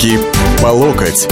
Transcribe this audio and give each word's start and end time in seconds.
Руки 0.00 0.18
по 0.62 0.68
локоть. 0.68 1.28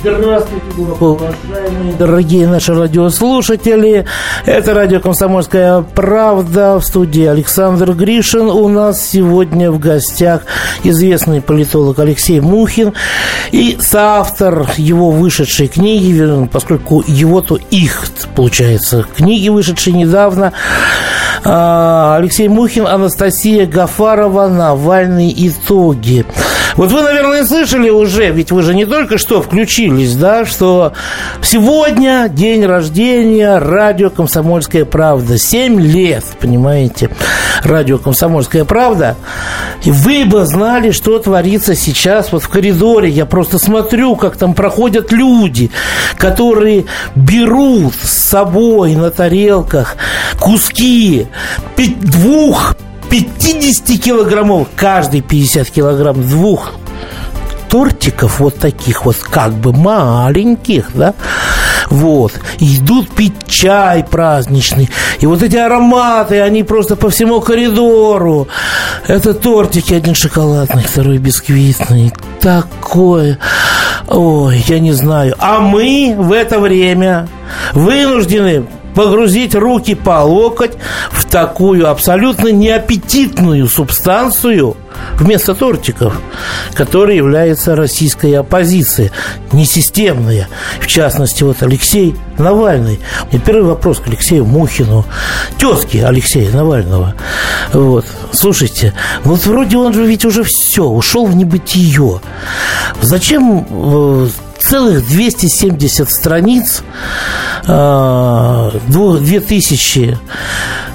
Здравствуйте, 0.00 0.64
уважаемые 1.00 1.92
дорогие 1.98 2.48
наши 2.48 2.74
радиослушатели. 2.74 4.06
Это 4.44 4.74
радио 4.74 4.98
«Комсомольская 4.98 5.82
правда» 5.82 6.80
в 6.80 6.84
студии 6.84 7.26
Александр 7.26 7.92
Гришин. 7.92 8.50
У 8.50 8.66
нас 8.68 9.08
сегодня 9.08 9.70
в 9.70 9.78
гостях 9.78 10.42
известный 10.82 11.40
политолог 11.40 12.00
Алексей 12.00 12.40
Мухин 12.40 12.92
и 13.52 13.78
соавтор 13.80 14.68
его 14.76 15.12
вышедшей 15.12 15.68
книги, 15.68 16.48
поскольку 16.52 17.04
его-то 17.06 17.58
их, 17.70 18.06
получается, 18.34 19.04
книги, 19.16 19.48
вышедшие 19.48 19.94
недавно, 19.94 20.52
Алексей 21.44 22.48
Мухин, 22.48 22.86
Анастасия 22.86 23.66
Гафарова, 23.66 24.48
Навальный, 24.48 25.32
итоги. 25.36 26.24
Вот 26.74 26.90
вы, 26.90 27.02
наверное, 27.02 27.44
слышали 27.46 27.88
уже, 27.88 28.30
ведь 28.30 28.50
вы 28.50 28.62
же 28.62 28.74
не 28.74 28.84
только 28.84 29.18
что 29.18 29.40
включились, 29.40 30.14
да, 30.16 30.44
что 30.44 30.92
сегодня 31.42 32.28
день 32.28 32.64
рождения 32.66 33.58
радио 33.58 34.10
«Комсомольская 34.10 34.84
правда». 34.84 35.38
Семь 35.38 35.80
лет, 35.80 36.24
понимаете, 36.40 37.10
радио 37.62 37.98
«Комсомольская 37.98 38.64
правда». 38.64 39.16
И 39.84 39.90
вы 39.90 40.24
бы 40.24 40.44
знали, 40.46 40.90
что 40.90 41.18
творится 41.18 41.74
сейчас 41.74 42.32
вот 42.32 42.42
в 42.42 42.48
коридоре. 42.48 43.08
Я 43.08 43.24
просто 43.24 43.58
смотрю, 43.58 44.16
как 44.16 44.36
там 44.36 44.54
проходят 44.54 45.12
люди, 45.12 45.70
которые 46.18 46.86
берут 47.14 47.94
с 48.02 48.10
собой 48.10 48.94
на 48.96 49.10
тарелках 49.10 49.96
куски 50.40 51.28
двух 51.76 52.76
50 53.22 54.00
килограммов, 54.00 54.68
каждый 54.76 55.20
50 55.20 55.70
килограмм 55.70 56.22
двух 56.22 56.72
тортиков 57.68 58.40
вот 58.40 58.56
таких 58.56 59.04
вот 59.04 59.16
как 59.16 59.52
бы 59.52 59.72
маленьких, 59.72 60.90
да, 60.94 61.14
вот, 61.90 62.32
идут 62.58 63.10
пить 63.10 63.34
чай 63.46 64.04
праздничный, 64.04 64.88
и 65.20 65.26
вот 65.26 65.42
эти 65.42 65.56
ароматы, 65.56 66.40
они 66.40 66.62
просто 66.62 66.96
по 66.96 67.10
всему 67.10 67.40
коридору, 67.40 68.48
это 69.06 69.34
тортики, 69.34 69.94
один 69.94 70.14
шоколадный, 70.14 70.82
второй 70.82 71.18
бисквитный, 71.18 72.12
такое, 72.40 73.38
ой, 74.08 74.64
я 74.66 74.78
не 74.78 74.92
знаю, 74.92 75.34
а 75.38 75.60
мы 75.60 76.14
в 76.16 76.32
это 76.32 76.58
время 76.58 77.28
вынуждены 77.72 78.66
погрузить 78.96 79.54
руки 79.54 79.94
по 79.94 80.24
локоть 80.24 80.72
в 81.10 81.26
такую 81.26 81.88
абсолютно 81.88 82.48
неаппетитную 82.48 83.68
субстанцию 83.68 84.74
вместо 85.16 85.54
тортиков, 85.54 86.18
которая 86.72 87.16
является 87.16 87.76
российской 87.76 88.32
оппозицией, 88.32 89.12
несистемная. 89.52 90.48
В 90.80 90.86
частности, 90.86 91.42
вот 91.42 91.62
Алексей 91.62 92.16
Навальный. 92.38 92.98
И 93.32 93.38
первый 93.38 93.64
вопрос 93.64 93.98
к 93.98 94.06
Алексею 94.06 94.46
Мухину, 94.46 95.04
тезке 95.58 96.06
Алексея 96.06 96.50
Навального. 96.50 97.14
Вот. 97.74 98.06
Слушайте, 98.32 98.94
вот 99.24 99.44
вроде 99.44 99.76
он 99.76 99.92
же 99.92 100.06
ведь 100.06 100.24
уже 100.24 100.42
все, 100.42 100.84
ушел 100.84 101.26
в 101.26 101.36
небытие. 101.36 102.20
Зачем 103.02 103.66
э, 103.68 104.28
целых 104.66 105.06
270 105.06 106.10
страниц, 106.10 106.82
2000 107.62 110.18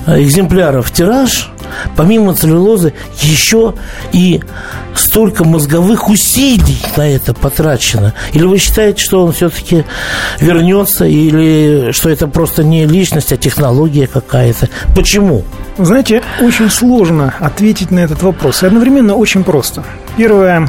а, 0.06 0.22
экземпляров 0.22 0.92
тираж, 0.92 1.50
помимо 1.96 2.34
целлюлозы, 2.34 2.94
еще 3.22 3.76
и 4.12 4.42
столько 4.94 5.46
мозговых 5.46 6.10
усилий 6.10 6.82
на 6.98 7.10
это 7.10 7.34
потрачено? 7.34 8.14
Или 8.34 8.44
вы 8.44 8.58
считаете, 8.58 9.02
что 9.02 9.24
он 9.24 9.32
все-таки 9.32 9.86
вернется, 10.40 11.06
или 11.06 11.92
что 11.92 12.10
это 12.10 12.28
просто 12.28 12.66
не 12.66 12.86
личность, 12.86 13.32
а 13.32 13.38
технология 13.38 14.08
какая-то? 14.08 14.68
Почему? 14.96 15.46
Знаете, 15.78 16.22
очень 16.42 16.70
сложно 16.70 17.34
ответить 17.40 17.92
на 17.92 18.00
этот 18.00 18.22
вопрос. 18.22 18.64
И 18.64 18.66
одновременно 18.66 19.16
очень 19.16 19.46
просто. 19.46 19.86
Первое, 20.18 20.68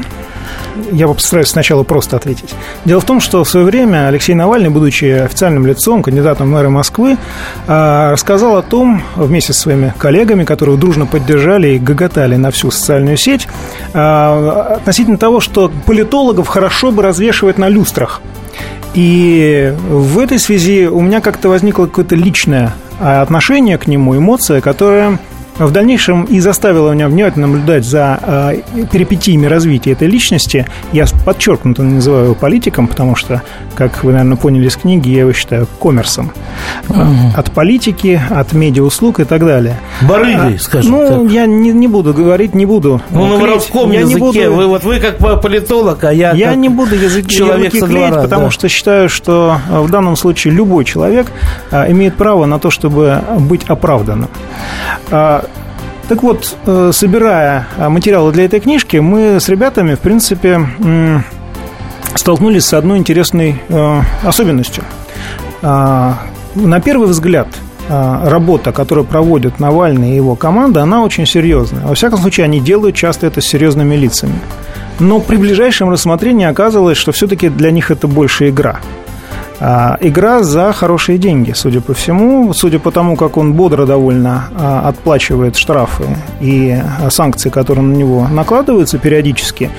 я 0.90 1.06
постараюсь 1.08 1.48
сначала 1.48 1.82
просто 1.82 2.16
ответить. 2.16 2.54
Дело 2.84 3.00
в 3.00 3.04
том, 3.04 3.20
что 3.20 3.44
в 3.44 3.48
свое 3.48 3.66
время 3.66 4.08
Алексей 4.08 4.34
Навальный, 4.34 4.70
будучи 4.70 5.04
официальным 5.04 5.66
лицом, 5.66 6.02
кандидатом 6.02 6.48
в 6.48 6.50
мэра 6.50 6.68
Москвы, 6.68 7.16
а, 7.66 8.12
рассказал 8.12 8.56
о 8.56 8.62
том, 8.62 9.02
вместе 9.16 9.52
со 9.52 9.60
своими 9.60 9.94
коллегами, 9.96 10.44
которые 10.44 10.78
дружно 10.78 11.06
поддержали 11.06 11.70
и 11.70 11.78
гоготали 11.78 12.36
на 12.36 12.50
всю 12.50 12.70
социальную 12.70 13.16
сеть, 13.16 13.48
а, 13.94 14.76
относительно 14.76 15.18
того, 15.18 15.40
что 15.40 15.70
политологов 15.86 16.48
хорошо 16.48 16.90
бы 16.90 17.02
развешивать 17.02 17.58
на 17.58 17.68
люстрах. 17.68 18.20
И 18.94 19.74
в 19.88 20.18
этой 20.18 20.38
связи 20.38 20.86
у 20.86 21.00
меня 21.00 21.20
как-то 21.20 21.48
возникло 21.48 21.86
какое-то 21.86 22.14
личное 22.14 22.74
а, 23.00 23.22
отношение 23.22 23.78
к 23.78 23.86
нему, 23.86 24.16
эмоция, 24.16 24.60
которая 24.60 25.18
в 25.66 25.72
дальнейшем 25.72 26.24
и 26.24 26.40
заставила 26.40 26.92
меня 26.92 27.08
внимательно 27.08 27.46
наблюдать 27.46 27.84
за 27.84 28.18
э, 28.22 28.86
перипетиями 28.90 29.46
развития 29.46 29.92
этой 29.92 30.08
личности. 30.08 30.66
Я 30.92 31.06
подчеркнуто 31.24 31.82
называю 31.82 32.24
его 32.24 32.34
политиком, 32.34 32.88
потому 32.88 33.14
что, 33.16 33.42
как 33.74 34.04
вы, 34.04 34.12
наверное, 34.12 34.36
поняли 34.36 34.66
из 34.66 34.76
книги, 34.76 35.10
я 35.10 35.20
его 35.20 35.32
считаю 35.32 35.66
коммерсом. 35.80 36.32
От 37.36 37.52
политики, 37.52 38.20
от 38.30 38.52
медиауслуг 38.52 39.20
и 39.20 39.24
так 39.24 39.44
далее. 39.44 39.78
Барыгой, 40.02 40.56
а, 40.56 40.58
скажем 40.58 40.92
Ну, 40.92 41.24
так. 41.24 41.32
я 41.32 41.46
не, 41.46 41.70
не 41.70 41.88
буду 41.88 42.12
говорить, 42.12 42.54
не 42.54 42.66
буду. 42.66 43.00
Ну, 43.10 43.26
на 43.26 43.36
воровском 43.36 43.90
я 43.92 44.00
языке. 44.00 44.14
Не 44.14 44.20
буду, 44.20 44.52
вы, 44.52 44.66
вот 44.66 44.84
вы 44.84 45.00
как 45.00 45.18
политолог, 45.40 46.04
а 46.04 46.12
я 46.12 46.32
Я 46.32 46.54
не 46.54 46.68
буду 46.68 46.94
язык, 46.94 47.26
человек 47.28 47.74
языки 47.74 47.92
клеить, 47.92 48.10
двора, 48.10 48.22
потому 48.22 48.44
да. 48.46 48.50
что 48.50 48.68
считаю, 48.68 49.08
что 49.08 49.58
э, 49.70 49.80
в 49.80 49.90
данном 49.90 50.16
случае 50.16 50.54
любой 50.54 50.84
человек 50.84 51.26
а, 51.70 51.90
имеет 51.90 52.16
право 52.16 52.46
на 52.46 52.58
то, 52.58 52.70
чтобы 52.70 53.20
быть 53.38 53.64
оправданным. 53.68 54.28
А, 55.10 55.44
так 56.08 56.22
вот, 56.22 56.56
э, 56.66 56.90
собирая 56.92 57.66
э, 57.76 57.88
материалы 57.88 58.32
для 58.32 58.44
этой 58.44 58.60
книжки, 58.60 58.96
мы 58.98 59.40
с 59.40 59.48
ребятами, 59.48 59.94
в 59.94 60.00
принципе, 60.00 60.60
столкнулись 62.14 62.66
с 62.66 62.74
одной 62.74 62.98
интересной 62.98 63.62
э, 63.68 64.00
особенностью. 64.22 64.84
А, 66.54 66.58
на 66.58 66.80
первый 66.80 67.08
взгляд, 67.08 67.48
работа, 67.88 68.72
которую 68.72 69.04
проводят 69.04 69.60
Навальный 69.60 70.12
и 70.12 70.16
его 70.16 70.36
команда, 70.36 70.82
она 70.82 71.02
очень 71.02 71.26
серьезная. 71.26 71.84
Во 71.86 71.94
всяком 71.94 72.20
случае, 72.20 72.44
они 72.44 72.60
делают 72.60 72.96
часто 72.96 73.26
это 73.26 73.40
с 73.40 73.46
серьезными 73.46 73.96
лицами. 73.96 74.38
Но 75.00 75.20
при 75.20 75.36
ближайшем 75.36 75.90
рассмотрении 75.90 76.46
оказывалось, 76.46 76.96
что 76.96 77.12
все-таки 77.12 77.48
для 77.48 77.70
них 77.70 77.90
это 77.90 78.06
больше 78.06 78.50
игра. 78.50 78.80
А, 79.64 79.96
игра 80.00 80.42
за 80.42 80.72
хорошие 80.72 81.18
деньги, 81.18 81.52
судя 81.52 81.80
по 81.80 81.94
всему. 81.94 82.52
Судя 82.52 82.80
по 82.80 82.90
тому, 82.90 83.14
как 83.14 83.36
он 83.36 83.52
бодро 83.52 83.86
довольно 83.86 84.48
а, 84.56 84.88
отплачивает 84.88 85.54
штрафы 85.54 86.04
и 86.40 86.76
а, 86.82 87.10
санкции, 87.10 87.48
которые 87.48 87.84
на 87.84 87.94
него 87.94 88.26
накладываются 88.26 88.98
периодически, 88.98 89.70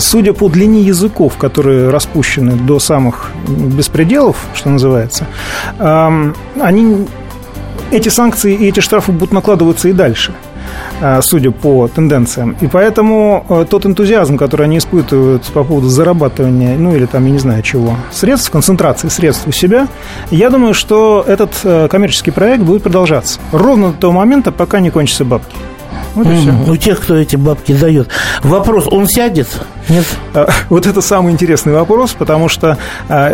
судя 0.00 0.32
по 0.32 0.48
длине 0.48 0.80
языков, 0.80 1.36
которые 1.36 1.90
распущены 1.90 2.56
до 2.56 2.80
самых 2.80 3.30
беспределов, 3.46 4.36
что 4.54 4.70
называется, 4.70 5.26
они 5.78 7.06
эти 7.92 8.08
санкции 8.08 8.54
и 8.54 8.68
эти 8.68 8.80
штрафы 8.80 9.12
будут 9.12 9.32
накладываться 9.32 9.88
и 9.88 9.92
дальше– 9.92 10.32
судя 11.22 11.50
по 11.50 11.88
тенденциям. 11.88 12.56
И 12.60 12.66
поэтому 12.66 13.44
э, 13.48 13.66
тот 13.68 13.86
энтузиазм, 13.86 14.36
который 14.36 14.66
они 14.66 14.78
испытывают 14.78 15.44
по 15.44 15.64
поводу 15.64 15.88
зарабатывания, 15.88 16.76
ну 16.76 16.94
или 16.94 17.06
там, 17.06 17.24
я 17.26 17.30
не 17.30 17.38
знаю 17.38 17.62
чего, 17.62 17.96
средств, 18.10 18.50
концентрации 18.50 19.08
средств 19.08 19.46
у 19.46 19.52
себя, 19.52 19.88
я 20.30 20.50
думаю, 20.50 20.74
что 20.74 21.24
этот 21.26 21.52
э, 21.64 21.88
коммерческий 21.88 22.30
проект 22.30 22.62
будет 22.64 22.82
продолжаться. 22.82 23.38
Ровно 23.52 23.92
до 23.92 23.98
того 23.98 24.12
момента, 24.12 24.52
пока 24.52 24.80
не 24.80 24.90
кончатся 24.90 25.24
бабки. 25.24 25.56
Вот 26.14 26.26
и 26.26 26.34
все. 26.36 26.52
У 26.66 26.76
тех, 26.76 27.00
кто 27.00 27.16
эти 27.16 27.36
бабки 27.36 27.72
дает. 27.72 28.08
Вопрос, 28.42 28.86
он 28.90 29.06
сядет? 29.06 29.48
Нет? 29.88 30.04
Вот 30.68 30.86
это 30.86 31.00
самый 31.00 31.32
интересный 31.32 31.72
вопрос, 31.72 32.12
потому 32.12 32.48
что 32.48 32.76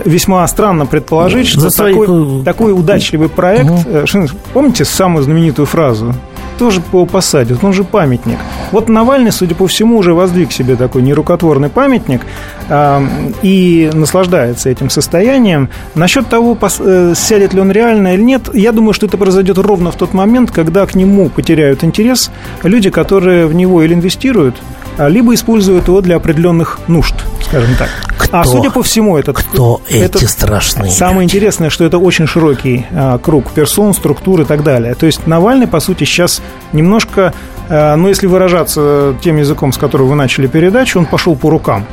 весьма 0.04 0.46
странно 0.48 0.84
предположить, 0.84 1.46
что 1.46 1.60
За 1.60 1.76
такой, 1.76 2.44
такой 2.44 2.72
удачливый 2.72 3.28
проект... 3.28 3.70
Угу. 3.70 4.28
Помните 4.52 4.84
самую 4.84 5.22
знаменитую 5.22 5.66
фразу? 5.66 6.14
Тоже 6.56 6.82
его 6.92 7.06
посадят, 7.06 7.62
он 7.62 7.72
же 7.72 7.84
памятник. 7.84 8.38
Вот 8.72 8.88
Навальный, 8.88 9.32
судя 9.32 9.54
по 9.54 9.66
всему, 9.66 9.98
уже 9.98 10.14
воздвиг 10.14 10.52
себе 10.52 10.76
такой 10.76 11.02
нерукотворный 11.02 11.68
памятник 11.68 12.22
э, 12.68 13.06
и 13.42 13.90
наслаждается 13.92 14.70
этим 14.70 14.90
состоянием. 14.90 15.68
Насчет 15.94 16.28
того, 16.28 16.54
пос, 16.54 16.80
э, 16.80 17.14
сядет 17.16 17.54
ли 17.54 17.60
он 17.60 17.70
реально 17.70 18.14
или 18.14 18.22
нет, 18.22 18.54
я 18.54 18.72
думаю, 18.72 18.94
что 18.94 19.06
это 19.06 19.16
произойдет 19.16 19.58
ровно 19.58 19.90
в 19.90 19.96
тот 19.96 20.14
момент, 20.14 20.50
когда 20.50 20.86
к 20.86 20.94
нему 20.94 21.28
потеряют 21.28 21.84
интерес 21.84 22.30
люди, 22.62 22.90
которые 22.90 23.46
в 23.46 23.54
него 23.54 23.82
или 23.82 23.94
инвестируют, 23.94 24.56
а, 24.96 25.08
либо 25.08 25.34
используют 25.34 25.88
его 25.88 26.00
для 26.00 26.16
определенных 26.16 26.78
нужд, 26.88 27.14
скажем 27.54 27.76
так. 27.76 27.88
Кто, 28.18 28.38
а 28.38 28.44
судя 28.44 28.70
по 28.70 28.82
всему, 28.82 29.16
этот 29.16 29.38
кто 29.38 29.80
этот, 29.88 30.16
эти 30.16 30.24
страшные? 30.24 30.90
Самое 30.90 31.22
люди? 31.22 31.36
интересное, 31.36 31.70
что 31.70 31.84
это 31.84 31.98
очень 31.98 32.26
широкий 32.26 32.86
а, 32.90 33.18
круг 33.18 33.52
персон, 33.52 33.94
структур 33.94 34.40
и 34.40 34.44
так 34.44 34.64
далее. 34.64 34.94
То 34.94 35.06
есть 35.06 35.26
Навальный, 35.26 35.68
по 35.68 35.80
сути, 35.80 36.04
сейчас 36.04 36.42
немножко 36.72 37.32
но 37.66 38.08
если 38.08 38.26
выражаться 38.26 39.14
тем 39.22 39.38
языком, 39.38 39.72
с 39.72 39.78
которого 39.78 40.08
вы 40.08 40.16
начали 40.16 40.46
передачу, 40.46 40.98
он 40.98 41.06
пошел 41.06 41.34
по 41.34 41.48
рукам. 41.48 41.86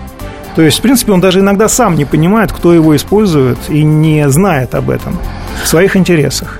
То 0.53 0.61
есть, 0.61 0.79
в 0.79 0.81
принципе, 0.81 1.13
он 1.13 1.21
даже 1.21 1.39
иногда 1.39 1.69
сам 1.69 1.95
не 1.95 2.03
понимает, 2.03 2.51
кто 2.51 2.73
его 2.73 2.93
использует 2.93 3.57
и 3.69 3.81
не 3.81 4.29
знает 4.29 4.75
об 4.75 4.89
этом 4.89 5.17
в 5.63 5.67
своих 5.69 5.95
интересах. 5.95 6.59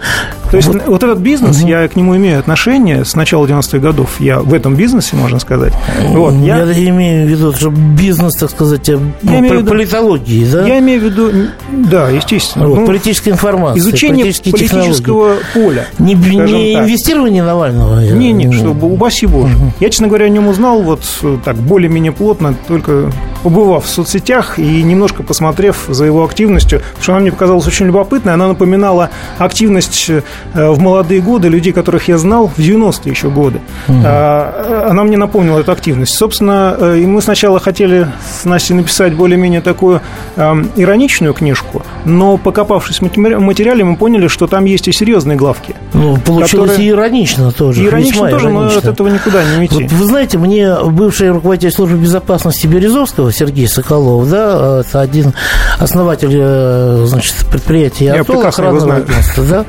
То 0.51 0.57
есть 0.57 0.67
вот, 0.67 0.85
вот 0.85 1.03
этот 1.03 1.19
бизнес, 1.19 1.59
угу. 1.61 1.67
я 1.67 1.87
к 1.87 1.95
нему 1.95 2.17
имею 2.17 2.37
отношение 2.37 3.05
с 3.05 3.15
начала 3.15 3.45
90-х 3.45 3.79
годов. 3.79 4.19
Я 4.19 4.41
в 4.41 4.53
этом 4.53 4.75
бизнесе, 4.75 5.15
можно 5.15 5.39
сказать. 5.39 5.73
Вот, 6.09 6.33
я, 6.33 6.63
я 6.63 6.89
имею 6.89 7.25
в 7.25 7.29
виду, 7.29 7.53
что 7.53 7.69
бизнес, 7.69 8.35
так 8.35 8.51
сказать, 8.51 8.85
я 8.89 8.95
имею 9.23 9.59
виду, 9.59 9.69
политологии, 9.69 10.45
да? 10.45 10.67
Я 10.67 10.79
имею 10.79 10.99
в 10.99 11.03
виду, 11.05 11.31
да, 11.71 12.09
естественно. 12.09 12.67
Вот, 12.67 12.79
ну, 12.79 12.85
политической 12.85 13.29
информации. 13.29 13.79
Изучение 13.79 14.25
политического 14.25 15.35
поля. 15.53 15.87
Не, 15.99 16.15
не 16.15 16.73
инвестирование 16.73 17.43
Навального? 17.43 18.01
Не, 18.01 18.33
не, 18.33 18.51
чтобы, 18.51 18.91
упаси 18.91 19.27
Боже. 19.27 19.55
Угу. 19.55 19.73
Я, 19.79 19.89
честно 19.89 20.07
говоря, 20.07 20.25
о 20.25 20.29
нем 20.29 20.49
узнал 20.49 20.81
вот 20.81 21.01
так 21.45 21.55
более-менее 21.55 22.11
плотно, 22.11 22.53
только 22.67 23.09
побывав 23.43 23.85
в 23.85 23.89
соцсетях 23.89 24.59
и 24.59 24.83
немножко 24.83 25.23
посмотрев 25.23 25.85
за 25.87 26.05
его 26.05 26.23
активностью, 26.23 26.79
потому 26.79 27.03
что 27.03 27.11
она 27.13 27.21
мне 27.21 27.31
показалась 27.31 27.67
очень 27.67 27.87
любопытной, 27.87 28.33
она 28.33 28.47
напоминала 28.47 29.09
активность 29.37 30.09
э, 30.09 30.21
в 30.53 30.79
молодые 30.79 31.21
годы 31.21 31.47
людей, 31.47 31.73
которых 31.73 32.07
я 32.07 32.17
знал 32.17 32.47
в 32.47 32.59
90-е 32.59 33.11
еще 33.11 33.29
годы. 33.29 33.59
Угу. 33.87 33.97
Она 33.97 35.03
мне 35.03 35.17
напомнила 35.17 35.59
эту 35.59 35.71
активность. 35.71 36.13
Собственно, 36.15 36.75
э, 36.77 36.99
и 36.99 37.05
мы 37.05 37.21
сначала 37.21 37.59
хотели 37.59 38.07
с 38.41 38.45
Настей 38.45 38.75
написать 38.75 39.13
более-менее 39.13 39.61
такую 39.61 40.01
ироничную 40.75 41.33
книжку, 41.33 41.83
но 42.05 42.37
покопавшись 42.37 42.99
в 42.99 43.17
материале, 43.17 43.83
мы 43.83 43.95
поняли, 43.95 44.27
что 44.27 44.47
там 44.47 44.65
есть 44.65 44.87
и 44.87 44.91
серьезные 44.91 45.37
главки. 45.37 45.75
Ну, 45.93 46.17
получилось 46.17 46.71
которые... 46.71 46.87
и 46.87 46.89
иронично 46.91 47.51
тоже. 47.51 47.83
И 47.83 47.85
иронично 47.87 48.29
тоже, 48.29 48.45
иронично. 48.45 48.71
но 48.71 48.77
от 48.77 48.85
этого 48.85 49.07
никуда 49.07 49.43
не 49.43 49.59
уйти. 49.59 49.83
Вот, 49.83 49.91
вы 49.91 50.05
знаете, 50.05 50.37
мне 50.37 50.75
бывший 50.83 51.31
руководитель 51.31 51.71
службы 51.71 51.97
безопасности 51.97 52.67
Березовского 52.67 53.30
Сергей 53.31 53.67
Соколов, 53.67 54.29
да, 54.29 54.81
это 54.81 55.01
один 55.01 55.33
основатель 55.79 56.31
э, 56.33 57.05
значит, 57.07 57.35
предприятия 57.49 58.13
«Атолл», 58.13 58.45
охранного 58.45 58.95
агентства, 58.95 59.43
да, 59.43 59.65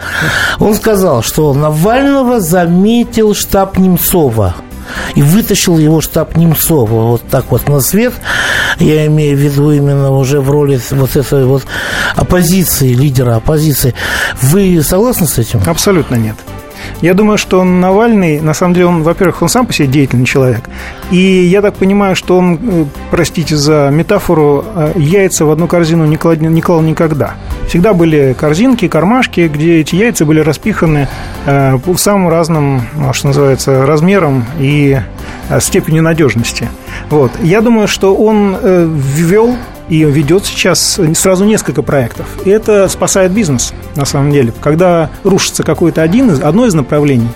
он 0.58 0.74
сказал, 0.74 1.22
что 1.22 1.52
Навального 1.54 2.40
заметил 2.40 3.34
штаб 3.34 3.78
Немцова 3.78 4.54
и 5.14 5.22
вытащил 5.22 5.78
его 5.78 6.00
штаб 6.00 6.36
Немцова 6.36 7.10
вот 7.10 7.22
так 7.30 7.46
вот 7.50 7.68
на 7.68 7.80
свет. 7.80 8.12
Я 8.78 9.06
имею 9.06 9.36
в 9.36 9.40
виду 9.40 9.70
именно 9.70 10.10
уже 10.10 10.40
в 10.40 10.50
роли 10.50 10.80
вот 10.90 11.16
этой 11.16 11.44
вот 11.44 11.64
оппозиции, 12.16 12.92
лидера 12.92 13.36
оппозиции. 13.36 13.94
Вы 14.40 14.82
согласны 14.82 15.26
с 15.26 15.38
этим? 15.38 15.62
Абсолютно 15.66 16.16
нет. 16.16 16.36
Я 17.00 17.14
думаю, 17.14 17.38
что 17.38 17.64
Навальный, 17.64 18.40
на 18.40 18.54
самом 18.54 18.74
деле, 18.74 18.86
он, 18.86 19.02
во-первых, 19.02 19.42
он 19.42 19.48
сам 19.48 19.66
по 19.66 19.72
себе 19.72 19.88
деятельный 19.88 20.24
человек. 20.24 20.62
И 21.10 21.16
я 21.16 21.62
так 21.62 21.74
понимаю, 21.74 22.16
что 22.16 22.38
он, 22.38 22.58
э, 22.62 22.84
простите 23.10 23.56
за 23.56 23.90
метафору, 23.92 24.64
э, 24.74 24.92
яйца 24.96 25.44
в 25.44 25.50
одну 25.50 25.66
корзину 25.66 26.06
не 26.06 26.16
клал, 26.16 26.36
не 26.36 26.62
клал 26.62 26.80
никогда. 26.80 27.34
Всегда 27.68 27.92
были 27.92 28.34
корзинки, 28.38 28.88
кармашки, 28.88 29.50
где 29.52 29.80
эти 29.80 29.94
яйца 29.96 30.24
были 30.24 30.40
распиханы 30.40 31.08
э, 31.46 31.78
по 31.78 31.96
самым 31.96 32.28
разным, 32.28 32.82
ну, 32.94 33.12
что 33.12 33.28
называется, 33.28 33.86
размерам 33.86 34.44
и 34.58 35.00
степенью 35.60 36.02
надежности. 36.02 36.68
Вот. 37.10 37.32
Я 37.42 37.60
думаю, 37.60 37.88
что 37.88 38.14
он 38.14 38.56
ввел 38.62 39.56
и 39.88 40.04
ведет 40.04 40.46
сейчас 40.46 41.00
сразу 41.14 41.44
несколько 41.44 41.82
проектов. 41.82 42.26
И 42.44 42.50
это 42.50 42.88
спасает 42.88 43.32
бизнес, 43.32 43.72
на 43.96 44.04
самом 44.04 44.30
деле. 44.30 44.52
Когда 44.60 45.10
рушится 45.24 45.62
какой-то 45.62 46.02
один 46.02 46.30
из, 46.30 46.40
одно 46.40 46.66
из 46.66 46.74
направлений, 46.74 47.28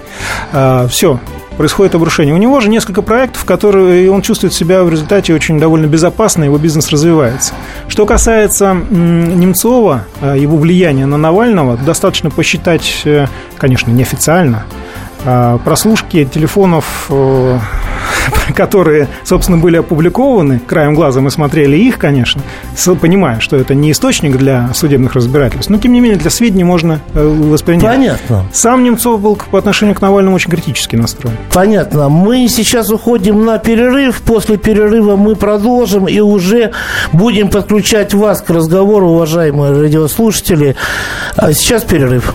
э, 0.53 0.89
все, 0.91 1.21
происходит 1.57 1.95
обрушение. 1.95 2.35
У 2.35 2.39
него 2.39 2.61
же 2.61 2.69
несколько 2.69 3.03
проектов, 3.03 3.45
которые 3.45 4.11
он 4.11 4.23
чувствует 4.23 4.53
себя 4.53 4.85
в 4.85 4.91
результате 4.91 5.35
очень 5.35 5.59
довольно 5.59 5.87
безопасно, 5.87 6.45
его 6.45 6.59
бизнес 6.59 6.91
развивается. 6.91 7.55
Что 7.89 8.07
касается 8.07 8.75
Немцова, 8.75 10.05
а, 10.21 10.35
его 10.35 10.57
влияния 10.57 11.07
на 11.07 11.17
Навального, 11.17 11.77
достаточно 11.77 12.31
посчитать, 12.31 13.03
э, 13.05 13.27
конечно, 13.57 13.91
неофициально, 13.91 14.65
прослушки 15.65 16.25
телефонов 16.25 17.07
э, 17.11 17.59
которые, 18.55 19.09
собственно, 19.25 19.59
были 19.59 19.77
опубликованы, 19.77 20.59
краем 20.59 20.95
глаза 20.95 21.21
мы 21.21 21.31
смотрели 21.31 21.77
их, 21.77 21.99
конечно, 21.99 22.43
понимая, 23.01 23.41
что 23.41 23.57
это 23.57 23.75
не 23.75 23.93
источник 23.93 24.37
для 24.37 24.73
судебных 24.75 25.15
разбирательств, 25.15 25.71
но, 25.71 25.79
тем 25.79 25.93
не 25.93 26.01
менее, 26.01 26.19
для 26.19 26.31
сведений 26.31 26.65
можно 26.65 27.01
э, 27.15 27.27
воспринять. 27.27 27.85
Понятно. 27.85 28.45
Сам 28.53 28.85
Немцов 28.85 29.21
был 29.21 29.39
по 29.51 29.59
отношению 29.59 29.95
к 29.95 30.01
Навальному 30.01 30.37
очень 30.37 30.51
критически 30.51 30.97
настроен. 30.97 31.37
Понятно. 31.53 32.09
Мы 32.09 32.49
сейчас 32.49 32.91
уходим 32.91 33.45
на 33.45 33.59
перерыв. 33.59 34.21
После 34.23 34.57
перерыва 34.57 35.17
мы 35.17 35.37
продолжим 35.37 36.07
и 36.09 36.21
уже 36.21 36.73
будем 37.13 37.49
подключать 37.49 38.15
вас 38.15 38.43
к 38.43 38.51
разговору, 38.51 39.09
уважаемые 39.09 39.73
радиослушатели. 39.81 40.77
А 41.37 41.53
сейчас 41.53 41.85
перерыв. 41.85 42.35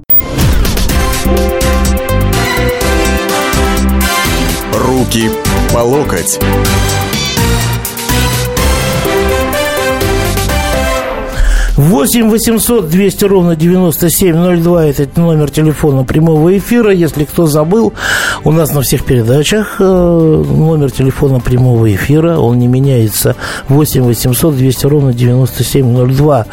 Руки 4.73 5.29
по 5.73 5.79
локоть. 5.79 6.39
8 11.81 12.29
800 12.29 12.89
200 12.89 13.25
ровно 13.25 13.55
9702 13.55 14.85
это 14.85 15.19
номер 15.19 15.49
телефона 15.49 16.03
прямого 16.03 16.55
эфира. 16.55 16.93
Если 16.93 17.25
кто 17.25 17.47
забыл, 17.47 17.93
у 18.43 18.51
нас 18.51 18.71
на 18.71 18.81
всех 18.81 19.03
передачах 19.03 19.77
э, 19.79 19.83
номер 19.83 20.91
телефона 20.91 21.39
прямого 21.39 21.91
эфира, 21.91 22.37
он 22.37 22.59
не 22.59 22.67
меняется 22.67 23.35
8 23.67 24.03
800 24.03 24.55
200 24.55 24.85
ровно 24.85 25.13
9702. 25.13 26.45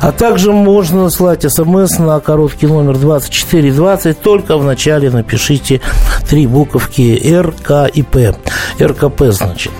А 0.00 0.12
также 0.12 0.52
можно 0.52 1.10
слать 1.10 1.42
смс 1.42 1.98
на 1.98 2.18
короткий 2.20 2.66
номер 2.66 2.96
2420, 2.96 4.20
только 4.22 4.56
вначале 4.56 5.10
напишите 5.10 5.82
три 6.28 6.46
буковки 6.46 7.20
Р, 7.22 7.52
К 7.62 7.90
и 7.92 8.02
П. 8.02 8.34
РКП, 8.80 9.24
значит. 9.32 9.70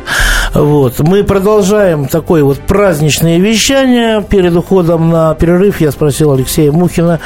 Вот. 0.54 1.00
Мы 1.00 1.24
продолжаем 1.24 2.06
такое 2.06 2.44
вот 2.44 2.58
праздничное 2.60 3.38
вещание. 3.38 4.22
Перед 4.22 4.54
уходом 4.54 5.10
на 5.10 5.34
перерыв 5.34 5.80
я 5.80 5.90
спросил 5.90 6.32
Алексея 6.32 6.72
Мухина, 6.72 7.20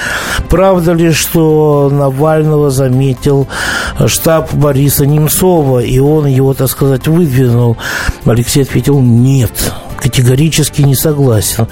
правда 0.48 0.92
ли, 0.92 1.12
что 1.12 1.90
Навального 1.92 2.70
заметил 2.70 3.48
штаб 4.06 4.54
Бориса 4.54 5.06
Немцова, 5.06 5.80
и 5.80 5.98
он 5.98 6.26
его, 6.26 6.54
так 6.54 6.68
сказать, 6.68 7.08
выдвинул. 7.08 7.76
Алексей 8.24 8.62
ответил, 8.62 9.00
нет 9.00 9.52
категорически 10.00 10.82
не 10.82 10.94
согласен. 10.94 11.66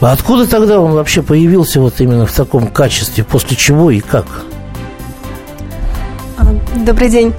А 0.00 0.12
откуда 0.12 0.46
тогда 0.46 0.78
он 0.78 0.92
вообще 0.92 1.22
появился 1.22 1.80
вот 1.80 2.00
именно 2.00 2.26
в 2.26 2.32
таком 2.32 2.66
качестве? 2.66 3.24
После 3.24 3.56
чего 3.56 3.90
и 3.90 4.00
как? 4.00 4.26
Добрый 6.76 7.08
день, 7.08 7.32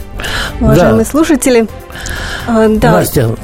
уважаемые 0.60 1.06
да. 1.06 1.10
слушатели. 1.10 1.68
А, 2.48 2.68
да. 2.70 2.92
Настя, 2.92 3.36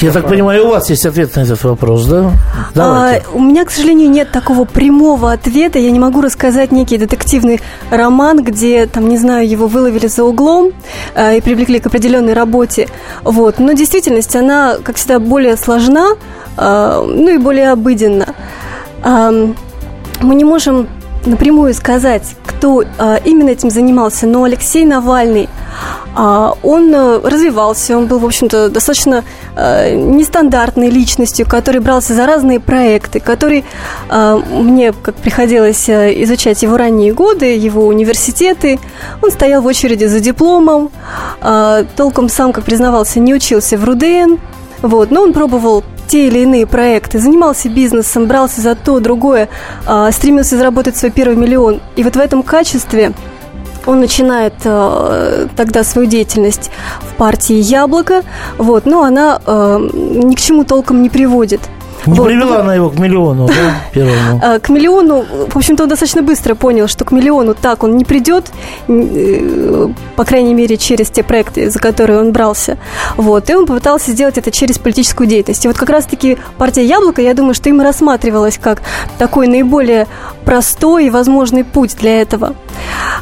я 0.00 0.10
так 0.10 0.28
понимаю, 0.28 0.66
у 0.66 0.70
вас 0.70 0.90
есть 0.90 1.06
ответ 1.06 1.34
на 1.36 1.40
этот 1.40 1.62
вопрос, 1.64 2.06
да? 2.06 2.32
А, 2.76 3.14
у 3.32 3.40
меня, 3.40 3.64
к 3.64 3.70
сожалению, 3.70 4.10
нет 4.10 4.32
такого 4.32 4.64
прямого 4.64 5.32
ответа. 5.32 5.78
Я 5.78 5.90
не 5.90 5.98
могу 5.98 6.20
рассказать 6.20 6.72
некий 6.72 6.98
детективный 6.98 7.60
роман, 7.90 8.42
где, 8.42 8.86
там, 8.86 9.08
не 9.08 9.16
знаю, 9.16 9.48
его 9.48 9.66
выловили 9.66 10.08
за 10.08 10.24
углом 10.24 10.72
а, 11.14 11.32
и 11.32 11.40
привлекли 11.40 11.78
к 11.78 11.86
определенной 11.86 12.34
работе. 12.34 12.88
Вот. 13.22 13.58
Но 13.58 13.72
действительность, 13.72 14.34
она, 14.34 14.76
как 14.82 14.96
всегда, 14.96 15.20
более 15.20 15.56
сложна, 15.56 16.16
а, 16.56 17.02
ну 17.02 17.30
и 17.30 17.38
более 17.38 17.70
обыденна. 17.70 18.34
А, 19.02 19.30
мы 20.20 20.34
не 20.34 20.44
можем 20.44 20.88
напрямую 21.24 21.72
сказать, 21.74 22.34
кто 22.64 22.82
э, 22.82 23.18
именно 23.26 23.50
этим 23.50 23.68
занимался, 23.68 24.26
но 24.26 24.44
Алексей 24.44 24.86
Навальный, 24.86 25.50
э, 26.16 26.50
он 26.62 26.94
э, 26.94 27.18
развивался, 27.18 27.98
он 27.98 28.06
был, 28.06 28.18
в 28.20 28.24
общем-то, 28.24 28.70
достаточно 28.70 29.22
э, 29.54 29.94
нестандартной 29.94 30.88
личностью, 30.88 31.46
который 31.46 31.82
брался 31.82 32.14
за 32.14 32.24
разные 32.24 32.60
проекты, 32.60 33.20
который 33.20 33.66
э, 34.08 34.40
мне, 34.50 34.94
как 34.94 35.14
приходилось 35.16 35.90
э, 35.90 36.22
изучать 36.22 36.62
его 36.62 36.78
ранние 36.78 37.12
годы, 37.12 37.54
его 37.54 37.86
университеты, 37.86 38.80
он 39.22 39.30
стоял 39.30 39.60
в 39.60 39.66
очереди 39.66 40.06
за 40.06 40.20
дипломом, 40.20 40.90
толком 41.96 42.30
сам, 42.30 42.52
как 42.52 42.64
признавался, 42.64 43.20
не 43.20 43.34
учился 43.34 43.76
в 43.76 43.84
РУДН, 43.84 44.36
вот, 44.80 45.10
но 45.10 45.22
он 45.22 45.34
пробовал 45.34 45.84
те 46.06 46.28
или 46.28 46.40
иные 46.40 46.66
проекты, 46.66 47.18
занимался 47.18 47.68
бизнесом, 47.68 48.26
брался 48.26 48.60
за 48.60 48.74
то, 48.74 49.00
другое, 49.00 49.48
э, 49.86 50.10
стремился 50.12 50.56
заработать 50.56 50.96
свой 50.96 51.10
первый 51.10 51.36
миллион. 51.36 51.80
И 51.96 52.02
вот 52.02 52.16
в 52.16 52.20
этом 52.20 52.42
качестве 52.42 53.12
он 53.86 54.00
начинает 54.00 54.54
э, 54.64 55.48
тогда 55.56 55.84
свою 55.84 56.08
деятельность 56.08 56.70
в 57.00 57.14
партии 57.16 57.56
«Яблоко», 57.56 58.22
вот, 58.58 58.86
но 58.86 59.02
она 59.02 59.40
э, 59.44 59.88
ни 60.02 60.34
к 60.34 60.40
чему 60.40 60.64
толком 60.64 61.02
не 61.02 61.10
приводит. 61.10 61.60
Не 62.06 62.14
Вот. 62.14 62.26
привела 62.26 62.60
она 62.60 62.74
его 62.74 62.90
к 62.90 62.98
миллиону, 62.98 63.46
да, 63.46 63.54
первому. 63.92 64.40
А, 64.42 64.58
К 64.58 64.68
миллиону, 64.68 65.24
в 65.48 65.56
общем-то, 65.56 65.84
он 65.84 65.88
достаточно 65.88 66.22
быстро 66.22 66.54
понял, 66.54 66.88
что 66.88 67.04
к 67.04 67.12
миллиону 67.12 67.54
так 67.54 67.82
он 67.82 67.96
не 67.96 68.04
придет, 68.04 68.50
э, 68.88 69.88
по 70.16 70.24
крайней 70.24 70.54
мере, 70.54 70.76
через 70.76 71.10
те 71.10 71.22
проекты, 71.22 71.70
за 71.70 71.78
которые 71.78 72.20
он 72.20 72.32
брался. 72.32 72.78
Вот, 73.16 73.48
и 73.50 73.54
он 73.54 73.66
попытался 73.66 74.10
сделать 74.12 74.38
это 74.38 74.50
через 74.50 74.78
политическую 74.78 75.26
деятельность. 75.26 75.64
И 75.64 75.68
вот 75.68 75.76
как 75.78 75.90
раз-таки 75.90 76.38
партия 76.58 76.84
«Яблоко», 76.84 77.22
я 77.22 77.34
думаю, 77.34 77.54
что 77.54 77.68
им 77.68 77.80
рассматривалась 77.80 78.58
как 78.58 78.82
такой 79.18 79.46
наиболее 79.48 80.06
простой 80.44 81.06
и 81.06 81.10
возможный 81.10 81.64
путь 81.64 81.96
для 82.00 82.20
этого. 82.20 82.54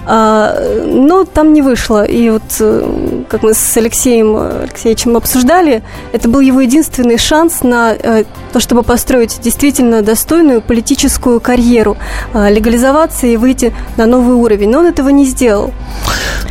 А, 0.06 0.54
Но 0.86 1.24
там 1.24 1.52
не 1.52 1.62
вышло. 1.62 2.04
И 2.04 2.30
вот, 2.30 2.42
э, 2.60 3.12
как 3.32 3.42
мы 3.42 3.54
с 3.54 3.76
Алексеем 3.78 4.36
э, 4.36 4.64
Алексеевичем 4.64 5.16
обсуждали, 5.16 5.82
это 6.12 6.28
был 6.28 6.40
его 6.40 6.60
единственный 6.60 7.16
шанс 7.16 7.62
на 7.62 7.94
э, 7.94 8.24
то, 8.52 8.60
чтобы 8.60 8.82
построить 8.82 9.40
действительно 9.40 10.02
достойную 10.02 10.60
политическую 10.60 11.40
карьеру, 11.40 11.96
э, 12.34 12.52
легализоваться 12.52 13.26
и 13.26 13.38
выйти 13.38 13.72
на 13.96 14.04
новый 14.04 14.36
уровень. 14.36 14.68
Но 14.68 14.80
он 14.80 14.86
этого 14.86 15.08
не 15.08 15.24
сделал. 15.24 15.72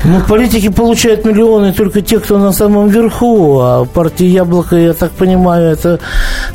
Ну, 0.04 0.22
политики 0.22 0.70
получают 0.70 1.24
миллионы 1.24 1.72
только 1.72 2.02
те, 2.02 2.20
кто 2.20 2.40
на 2.40 2.52
самом 2.52 2.88
верху, 2.88 3.60
а 3.60 3.86
партия 3.86 4.28
«Яблоко», 4.28 4.76
я 4.76 4.94
так 4.94 5.12
понимаю, 5.12 5.72
это 5.72 6.00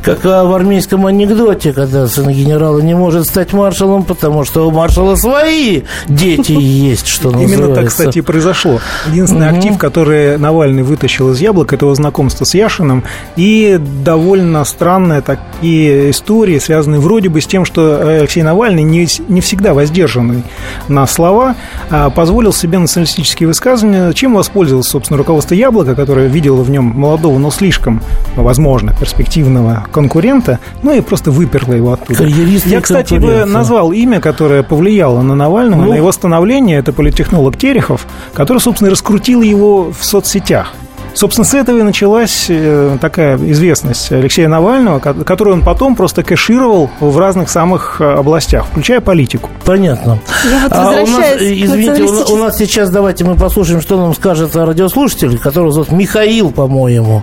как 0.02 0.24
в 0.24 0.52
армейском 0.52 1.06
анекдоте, 1.06 1.72
когда 1.72 2.08
сын 2.08 2.28
генерала 2.30 2.80
не 2.80 2.94
может 2.94 3.26
стать 3.26 3.52
маршалом, 3.52 4.02
потому 4.02 4.44
что 4.44 4.66
у 4.66 4.72
маршала 4.72 5.14
свои 5.14 5.82
дети 6.08 6.52
есть, 6.52 7.06
что 7.06 7.30
называется. 7.30 7.56
Именно 7.56 7.74
так, 7.76 7.86
кстати, 7.86 8.18
и 8.18 8.22
произошло. 8.22 8.80
Единственный 9.06 9.50
актив, 9.50 9.78
который 9.78 10.15
Навальный 10.38 10.82
вытащил 10.82 11.32
из 11.32 11.40
яблок, 11.40 11.72
это 11.72 11.86
его 11.86 11.94
знакомство 11.94 12.44
с 12.44 12.54
Яшиным. 12.54 13.04
И 13.36 13.78
довольно 14.04 14.64
странные 14.64 15.20
такие 15.20 16.10
истории, 16.10 16.58
связанные 16.58 17.00
вроде 17.00 17.28
бы 17.28 17.40
с 17.40 17.46
тем, 17.46 17.64
что 17.64 18.00
Алексей 18.20 18.42
Навальный, 18.42 18.82
не, 18.82 19.06
не 19.28 19.40
всегда 19.40 19.74
воздержанный 19.74 20.42
на 20.88 21.06
слова, 21.06 21.56
а, 21.90 22.10
позволил 22.10 22.52
себе 22.52 22.78
националистические 22.78 23.48
высказывания, 23.48 24.12
чем 24.12 24.34
воспользовался, 24.34 24.90
собственно, 24.90 25.18
руководство 25.18 25.54
Яблока, 25.54 25.94
которое 25.94 26.28
видело 26.28 26.62
в 26.62 26.70
нем 26.70 26.84
молодого, 26.84 27.38
но 27.38 27.50
слишком, 27.50 28.00
возможно, 28.34 28.94
перспективного 28.98 29.86
конкурента, 29.92 30.58
ну 30.82 30.92
и 30.92 31.00
просто 31.00 31.30
выперло 31.30 31.74
его 31.74 31.92
оттуда. 31.92 32.18
Карьерист 32.18 32.66
Я, 32.66 32.80
кстати, 32.80 33.14
бы 33.14 33.44
назвал 33.44 33.92
имя, 33.92 34.20
которое 34.20 34.62
повлияло 34.62 35.22
на 35.22 35.34
Навального, 35.34 35.82
Ну? 35.82 35.90
на 35.90 35.94
его 35.94 36.12
становление. 36.12 36.78
Это 36.78 36.92
политтехнолог 36.92 37.56
Терехов, 37.56 38.06
который, 38.34 38.58
собственно, 38.58 38.90
раскрутил 38.90 39.42
его 39.42 39.90
в 39.98 40.04
соцсетях. 40.04 40.72
Собственно, 41.14 41.46
с 41.46 41.54
этого 41.54 41.78
и 41.78 41.82
началась 41.82 42.46
э, 42.50 42.98
такая 43.00 43.36
известность 43.36 44.12
Алексея 44.12 44.48
Навального, 44.48 44.98
ко- 44.98 45.14
которую 45.14 45.54
он 45.56 45.62
потом 45.62 45.96
просто 45.96 46.22
кэшировал 46.22 46.90
в 47.00 47.18
разных 47.18 47.48
самых 47.48 48.02
э, 48.02 48.04
областях, 48.04 48.66
включая 48.66 49.00
политику. 49.00 49.48
Понятно. 49.64 50.18
Я 50.44 50.58
вот 50.64 50.72
А 50.72 50.90
у 50.90 51.06
нас, 51.06 51.32
э, 51.40 51.52
извините, 51.54 52.02
у, 52.02 52.34
у 52.34 52.36
нас 52.36 52.58
сейчас 52.58 52.90
давайте 52.90 53.24
мы 53.24 53.34
послушаем, 53.34 53.80
что 53.80 53.96
нам 53.96 54.12
скажет 54.14 54.54
радиослушатель, 54.54 55.38
которого 55.38 55.72
зовут 55.72 55.90
Михаил, 55.90 56.50
по-моему. 56.52 57.22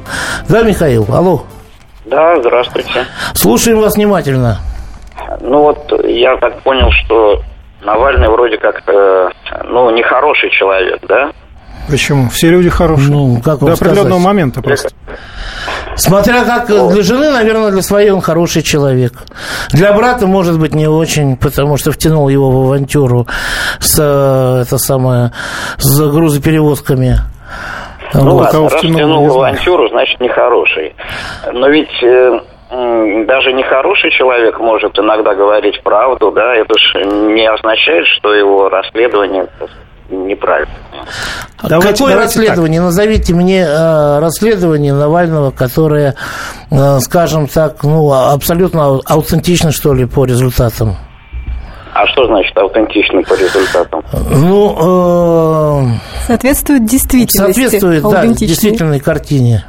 Да, 0.49 0.63
Михаил? 0.63 1.05
Алло. 1.13 1.43
Да, 2.05 2.35
здравствуйте. 2.39 3.05
Слушаем 3.35 3.79
вас 3.79 3.95
внимательно. 3.95 4.57
Ну 5.41 5.59
вот 5.61 5.91
я 6.03 6.35
так 6.37 6.61
понял, 6.63 6.89
что 7.05 7.41
Навальный 7.83 8.29
вроде 8.29 8.57
как-то, 8.57 9.29
ну, 9.65 9.91
нехороший 9.91 10.49
человек, 10.49 10.99
да? 11.07 11.31
Почему? 11.89 12.29
Все 12.29 12.49
люди 12.49 12.69
хорошие. 12.69 13.11
Ну, 13.11 13.41
как 13.43 13.61
вам 13.61 13.71
До 13.71 13.73
определенного 13.73 14.19
сказать? 14.19 14.25
момента 14.25 14.61
просто. 14.61 14.89
Смотря 15.95 16.43
как 16.43 16.67
для 16.67 17.03
жены, 17.03 17.31
наверное, 17.31 17.71
для 17.71 17.81
своей 17.81 18.09
он 18.09 18.21
хороший 18.21 18.63
человек. 18.63 19.13
Для 19.71 19.93
брата, 19.93 20.25
может 20.25 20.59
быть, 20.59 20.73
не 20.73 20.87
очень, 20.87 21.37
потому 21.37 21.77
что 21.77 21.91
втянул 21.91 22.29
его 22.29 22.49
в 22.49 22.65
авантюру 22.65 23.27
с, 23.79 23.99
э, 23.99 24.61
это 24.63 24.77
самое, 24.77 25.31
с 25.77 25.99
грузоперевозками. 25.99 27.17
Ну 28.13 28.31
Вот. 28.31 28.53
ладно, 28.53 28.69
раз 28.69 28.73
втянул, 28.73 29.27
в 29.27 29.31
авантюру, 29.33 29.89
значит 29.89 30.19
нехороший. 30.19 30.95
Но 31.51 31.69
ведь 31.69 32.03
э, 32.03 32.39
даже 33.27 33.53
нехороший 33.53 34.11
человек 34.11 34.59
может 34.59 34.97
иногда 34.97 35.35
говорить 35.35 35.81
правду, 35.83 36.31
да, 36.31 36.55
это 36.55 36.73
же 36.77 37.05
не 37.05 37.47
означает, 37.47 38.05
что 38.17 38.33
его 38.33 38.69
расследование 38.69 39.47
неправильное. 40.09 40.75
Давайте- 41.61 42.03
Какое 42.03 42.15
расследование? 42.17 42.81
Назовите 42.81 43.33
мне 43.33 43.61
э, 43.67 44.19
расследование 44.19 44.93
Навального, 44.93 45.51
которое, 45.51 46.15
э, 46.71 46.99
скажем 46.99 47.47
так, 47.47 47.83
ну, 47.83 48.11
а- 48.11 48.33
абсолютно 48.33 48.99
аутентично, 49.05 49.71
что 49.71 49.93
ли, 49.93 50.05
по 50.05 50.25
результатам. 50.25 50.95
А 51.95 52.07
что 52.07 52.25
значит 52.25 52.57
аутентично 52.57 53.21
по 53.21 53.33
результатам? 53.33 54.03
Ну, 54.31 55.81
э, 55.81 56.25
Соответствует 56.27 56.85
действительности. 56.85 57.59
соответствует, 57.61 58.01
да, 58.03 58.09
аутентичной. 58.21 58.47
действительной 58.47 58.99
картине. 58.99 59.65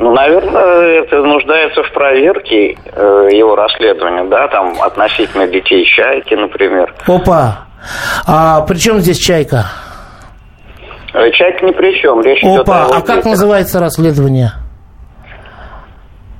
Ну, 0.00 0.12
наверное, 0.14 1.02
это 1.04 1.22
нуждается 1.22 1.82
в 1.82 1.92
проверке 1.92 2.76
э, 2.92 3.28
его 3.32 3.54
расследования, 3.56 4.24
да, 4.28 4.48
там 4.48 4.80
относительно 4.82 5.46
детей 5.48 5.84
Чайки, 5.84 6.34
например. 6.34 6.94
Опа! 7.06 7.66
А 8.26 8.60
при 8.62 8.78
чем 8.78 9.00
здесь 9.00 9.18
чайка? 9.18 9.66
Э, 11.14 11.30
Чайка 11.30 11.64
ни 11.64 11.70
при 11.72 11.98
чем, 12.00 12.20
речь 12.22 12.42
идет 12.42 12.58
о 12.58 12.60
Опа! 12.60 12.84
А 12.86 13.00
как 13.00 13.16
детях. 13.16 13.24
называется 13.24 13.80
расследование? 13.80 14.52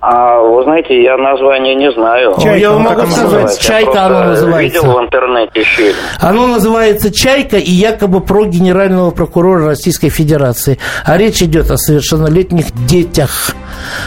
А, 0.09 0.41
вы 0.41 0.63
знаете, 0.63 1.03
я 1.03 1.17
название 1.17 1.75
не 1.75 1.91
знаю. 1.91 2.37
Чайка, 2.39 2.57
я 2.57 2.71
вам 2.71 2.83
могу 2.83 3.07
сказать, 3.07 3.59
чайка 3.59 4.05
оно 4.05 4.23
называется. 4.23 4.79
видел 4.79 4.97
в 4.97 5.03
интернете 5.03 5.65
фильм. 5.65 5.97
Оно 6.21 6.47
называется 6.47 7.11
«Чайка» 7.13 7.57
и 7.57 7.73
якобы 7.73 8.21
про 8.21 8.45
генерального 8.45 9.11
прокурора 9.11 9.67
Российской 9.67 10.09
Федерации. 10.11 10.79
А 11.05 11.17
речь 11.17 11.43
идет 11.43 11.73
о 11.73 11.77
совершеннолетних 11.77 12.67
детях, 12.87 13.57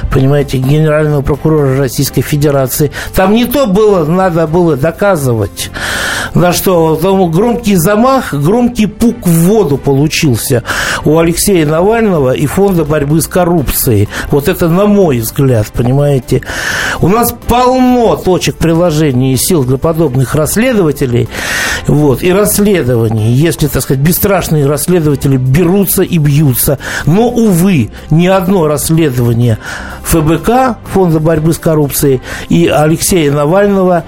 понимаете, 0.10 0.60
генерального 0.60 1.22
прокурора 1.22 1.77
Российской 1.77 2.22
Федерации. 2.22 2.94
Там 3.13 3.34
не 3.34 3.44
то 3.44 3.68
было, 3.68 4.06
надо 4.06 4.48
было 4.48 4.77
доказывать. 4.77 5.70
На 6.34 6.53
что 6.53 6.96
там 6.96 7.29
громкий 7.29 7.75
замах, 7.75 8.34
громкий 8.34 8.86
пук 8.86 9.25
в 9.25 9.48
воду 9.48 9.77
получился 9.77 10.63
у 11.03 11.18
Алексея 11.18 11.65
Навального 11.65 12.32
и 12.32 12.46
Фонда 12.46 12.86
борьбы 12.86 13.20
с 13.20 13.27
коррупцией. 13.27 14.08
Вот 14.29 14.48
это 14.48 14.70
на 14.70 14.86
мой 14.86 15.20
взгляд, 15.20 15.68
понимаете. 15.74 15.88
У 17.01 17.08
нас 17.08 17.34
полно 17.48 18.15
точек 18.15 18.58
приложения 18.58 19.34
и 19.34 19.38
сил 19.38 19.63
для 19.63 19.77
подобных 19.77 20.36
расследователей. 20.36 21.29
Вот, 21.88 22.22
и 22.22 22.31
расследований, 22.31 23.31
если, 23.31 23.67
так 23.67 23.81
сказать, 23.81 24.03
бесстрашные 24.03 24.67
расследователи 24.67 25.38
берутся 25.38 26.03
и 26.03 26.17
бьются. 26.17 26.77
Но, 27.05 27.29
увы, 27.29 27.89
ни 28.10 28.27
одно 28.27 28.67
расследование 28.67 29.58
ФБК, 30.03 30.77
Фонда 30.93 31.19
борьбы 31.19 31.53
с 31.53 31.58
коррупцией, 31.58 32.22
и 32.50 32.67
Алексея 32.67 33.31
Навального 33.31 34.03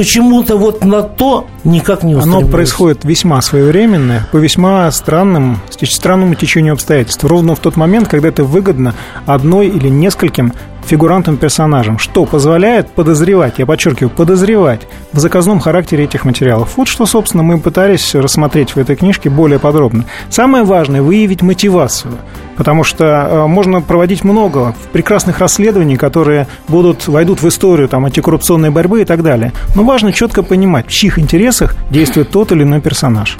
почему-то 0.00 0.56
вот 0.56 0.82
на 0.82 1.02
то 1.02 1.46
никак 1.62 2.02
не 2.04 2.14
Оно 2.14 2.40
происходит 2.40 3.04
весьма 3.04 3.42
своевременно, 3.42 4.26
по 4.32 4.38
весьма 4.38 4.90
странным, 4.92 5.58
странному 5.68 6.34
течению 6.36 6.72
обстоятельств. 6.72 7.22
Ровно 7.22 7.54
в 7.54 7.58
тот 7.58 7.76
момент, 7.76 8.08
когда 8.08 8.28
это 8.28 8.42
выгодно 8.42 8.94
одной 9.26 9.66
или 9.66 9.88
нескольким 9.88 10.54
фигурантам-персонажам, 10.86 11.98
что 11.98 12.24
позволяет 12.24 12.90
подозревать, 12.92 13.58
я 13.58 13.66
подчеркиваю, 13.66 14.08
подозревать 14.08 14.88
в 15.12 15.18
заказном 15.18 15.60
характере 15.60 16.04
этих 16.04 16.24
материалов. 16.24 16.78
Вот 16.78 16.88
что, 16.88 17.04
собственно, 17.04 17.42
мы 17.42 17.60
пытались 17.60 18.14
рассмотреть 18.14 18.70
в 18.70 18.78
этой 18.78 18.96
книжке 18.96 19.28
более 19.28 19.58
подробно. 19.58 20.06
Самое 20.30 20.64
важное– 20.64 21.02
выявить 21.02 21.42
мотивацию. 21.42 22.14
Потому 22.60 22.84
что 22.84 23.06
э, 23.06 23.46
можно 23.46 23.80
проводить 23.80 24.22
много 24.22 24.74
прекрасных 24.92 25.38
расследований, 25.38 25.96
которые 25.96 26.46
будут, 26.68 27.08
войдут 27.08 27.40
в 27.40 27.48
историю 27.48 27.88
там, 27.88 28.04
антикоррупционной 28.04 28.68
борьбы 28.68 29.00
и 29.00 29.06
так 29.06 29.22
далее. 29.22 29.54
Но 29.74 29.82
важно 29.82 30.12
четко 30.12 30.42
понимать, 30.42 30.86
в 30.86 30.90
чьих 30.90 31.18
интересах 31.18 31.74
действует 31.90 32.28
тот 32.28 32.52
или 32.52 32.62
иной 32.62 32.82
персонаж. 32.82 33.38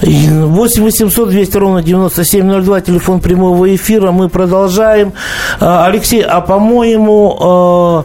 8 0.00 0.80
800 0.80 1.28
200 1.28 1.56
ровно 1.56 1.82
9702, 1.82 2.82
телефон 2.82 3.18
прямого 3.18 3.74
эфира. 3.74 4.12
Мы 4.12 4.28
продолжаем. 4.28 5.12
А, 5.58 5.84
Алексей, 5.84 6.22
а 6.22 6.40
по-моему, 6.40 7.36
а, 7.40 8.04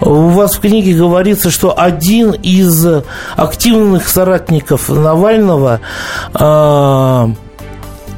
у 0.00 0.28
вас 0.28 0.54
в 0.54 0.60
книге 0.60 0.94
говорится, 0.94 1.50
что 1.50 1.78
один 1.78 2.30
из 2.30 2.82
активных 3.36 4.08
соратников 4.08 4.88
Навального 4.88 5.80
а, 6.32 7.28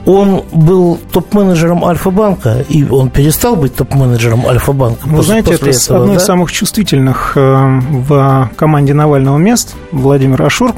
он 0.08 0.42
был 0.52 0.98
топ-менеджером 1.12 1.84
Альфа-банка, 1.84 2.64
и 2.66 2.82
он 2.82 3.10
перестал 3.10 3.56
быть 3.56 3.76
топ-менеджером 3.76 4.46
Альфа-банка. 4.46 5.06
Вы 5.06 5.22
знаете, 5.22 5.52
это 5.52 5.68
этого, 5.68 6.00
одно 6.00 6.14
да? 6.14 6.18
из 6.18 6.24
самых 6.24 6.50
чувствительных 6.50 7.32
э, 7.36 7.80
в 7.90 8.50
команде 8.56 8.94
Навального 8.94 9.36
мест, 9.36 9.76
Владимир 9.92 10.40
Ашур, 10.42 10.74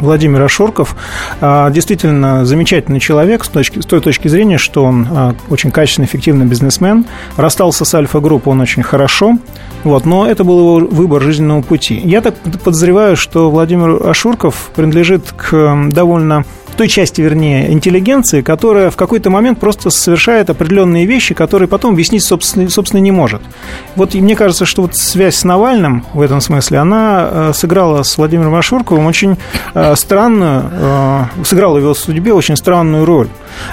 Владимир 0.00 0.42
Ашурков 0.42 0.96
а, 1.40 1.70
действительно 1.70 2.44
замечательный 2.44 3.00
человек 3.00 3.44
с, 3.44 3.48
точки, 3.48 3.80
с 3.80 3.86
той 3.86 4.00
точки 4.00 4.28
зрения, 4.28 4.58
что 4.58 4.84
он 4.84 5.06
а, 5.10 5.34
очень 5.50 5.70
качественный, 5.70 6.06
эффективный 6.06 6.46
бизнесмен. 6.46 7.06
Расстался 7.36 7.84
с 7.84 7.94
Альфа-группой 7.94 8.52
он 8.52 8.60
очень 8.60 8.82
хорошо, 8.82 9.38
вот, 9.82 10.04
но 10.04 10.26
это 10.26 10.44
был 10.44 10.58
его 10.58 10.88
выбор 10.94 11.22
жизненного 11.22 11.62
пути. 11.62 12.00
Я 12.04 12.20
так 12.20 12.34
подозреваю, 12.62 13.16
что 13.16 13.50
Владимир 13.50 14.08
Ашурков 14.08 14.70
принадлежит 14.74 15.32
к 15.36 15.88
довольно 15.90 16.44
той 16.76 16.88
части, 16.88 17.20
вернее, 17.20 17.72
интеллигенции, 17.72 18.42
которая 18.42 18.90
в 18.90 18.96
какой-то 18.96 19.30
момент 19.30 19.60
просто 19.60 19.90
совершает 19.90 20.50
определенные 20.50 21.06
вещи, 21.06 21.34
которые 21.34 21.68
потом 21.68 21.94
объяснить, 21.94 22.22
собственно, 22.22 22.68
собственно 22.68 23.00
не 23.00 23.12
может. 23.12 23.42
Вот 23.96 24.14
и 24.14 24.20
мне 24.20 24.36
кажется, 24.36 24.66
что 24.66 24.82
вот 24.82 24.96
связь 24.96 25.36
с 25.36 25.44
Навальным 25.44 26.04
в 26.12 26.20
этом 26.20 26.40
смысле, 26.40 26.78
она 26.78 27.28
э, 27.30 27.52
сыграла 27.54 28.02
с 28.02 28.16
Владимиром 28.18 28.52
Машурковым 28.52 29.06
очень 29.06 29.36
э, 29.74 29.94
странную, 29.96 30.64
э, 30.70 31.22
сыграла 31.44 31.78
в 31.78 31.82
его 31.82 31.94
судьбе 31.94 32.32
очень 32.32 32.56
странную 32.56 33.04
роль. 33.04 33.28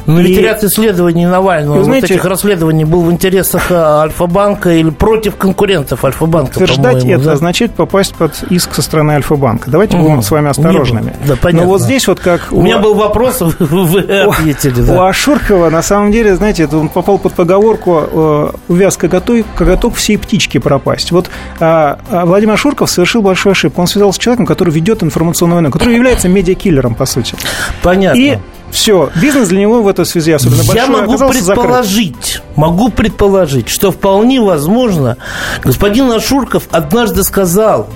Но 0.06 0.14
ну, 0.14 0.20
и... 0.22 0.36
ряд 0.36 0.64
исследований 0.64 1.26
Навального, 1.26 1.78
вот 1.78 1.86
знаете, 1.86 2.14
этих 2.14 2.26
расследований 2.26 2.86
был 2.86 3.02
в 3.02 3.12
интересах 3.12 3.72
Альфа-банка 3.72 4.72
или 4.72 4.90
против 4.90 5.36
конкурентов 5.36 6.04
Альфа-банка, 6.06 6.58
Утверждать 6.58 7.04
это 7.06 7.24
да? 7.24 7.34
означает 7.34 7.74
попасть 7.74 8.16
под 8.16 8.44
иск 8.50 8.74
со 8.74 8.82
стороны 8.82 9.12
Альфа-банка. 9.12 9.70
Давайте 9.70 9.98
угу. 9.98 10.08
будем 10.08 10.22
с 10.22 10.32
вами 10.32 10.50
осторожными. 10.50 11.14
Да, 11.28 11.36
понятно. 11.36 11.66
Но 11.66 11.74
вот 11.74 11.82
здесь 11.82 12.08
вот 12.08 12.20
как... 12.20 12.48
У 12.52 12.62
меня 12.62 12.80
был 12.80 12.94
вопрос, 12.94 13.42
вы 13.60 14.02
ответили. 14.02 14.82
Да. 14.82 14.94
У 14.94 15.02
Ашуркова, 15.02 15.70
на 15.70 15.82
самом 15.82 16.12
деле, 16.12 16.36
знаете, 16.36 16.68
он 16.68 16.90
попал 16.90 17.18
под 17.18 17.34
поговорку 17.34 18.02
э, 18.12 18.52
«увяз 18.68 18.98
коготой, 18.98 19.46
коготок 19.56 19.96
всей 19.96 20.18
птички 20.18 20.58
пропасть». 20.58 21.12
Вот 21.12 21.30
а, 21.60 22.00
а 22.10 22.26
Владимир 22.26 22.54
Ашурков 22.54 22.90
совершил 22.90 23.22
большую 23.22 23.52
ошибку. 23.52 23.82
Он 23.82 23.88
связался 23.88 24.18
с 24.18 24.22
человеком, 24.22 24.46
который 24.46 24.74
ведет 24.74 25.04
информационную 25.04 25.58
войну, 25.58 25.72
который 25.72 25.96
является 25.96 26.28
медиакиллером, 26.30 26.96
по 26.96 27.06
сути. 27.06 27.36
Понятно. 27.82 28.20
И 28.20 28.38
все, 28.72 29.12
бизнес 29.16 29.50
для 29.50 29.60
него 29.60 29.82
в 29.82 29.88
этой 29.88 30.06
связи 30.06 30.32
особенно 30.32 30.64
большой 30.64 30.76
Я 30.76 30.88
могу 30.88 31.18
предположить, 31.18 32.16
закрыт. 32.16 32.44
могу 32.56 32.90
предположить, 32.90 33.70
что 33.70 33.92
вполне 33.92 34.42
возможно, 34.42 35.18
господин 35.64 36.12
Ашурков 36.12 36.64
однажды 36.72 37.24
сказал 37.24 37.88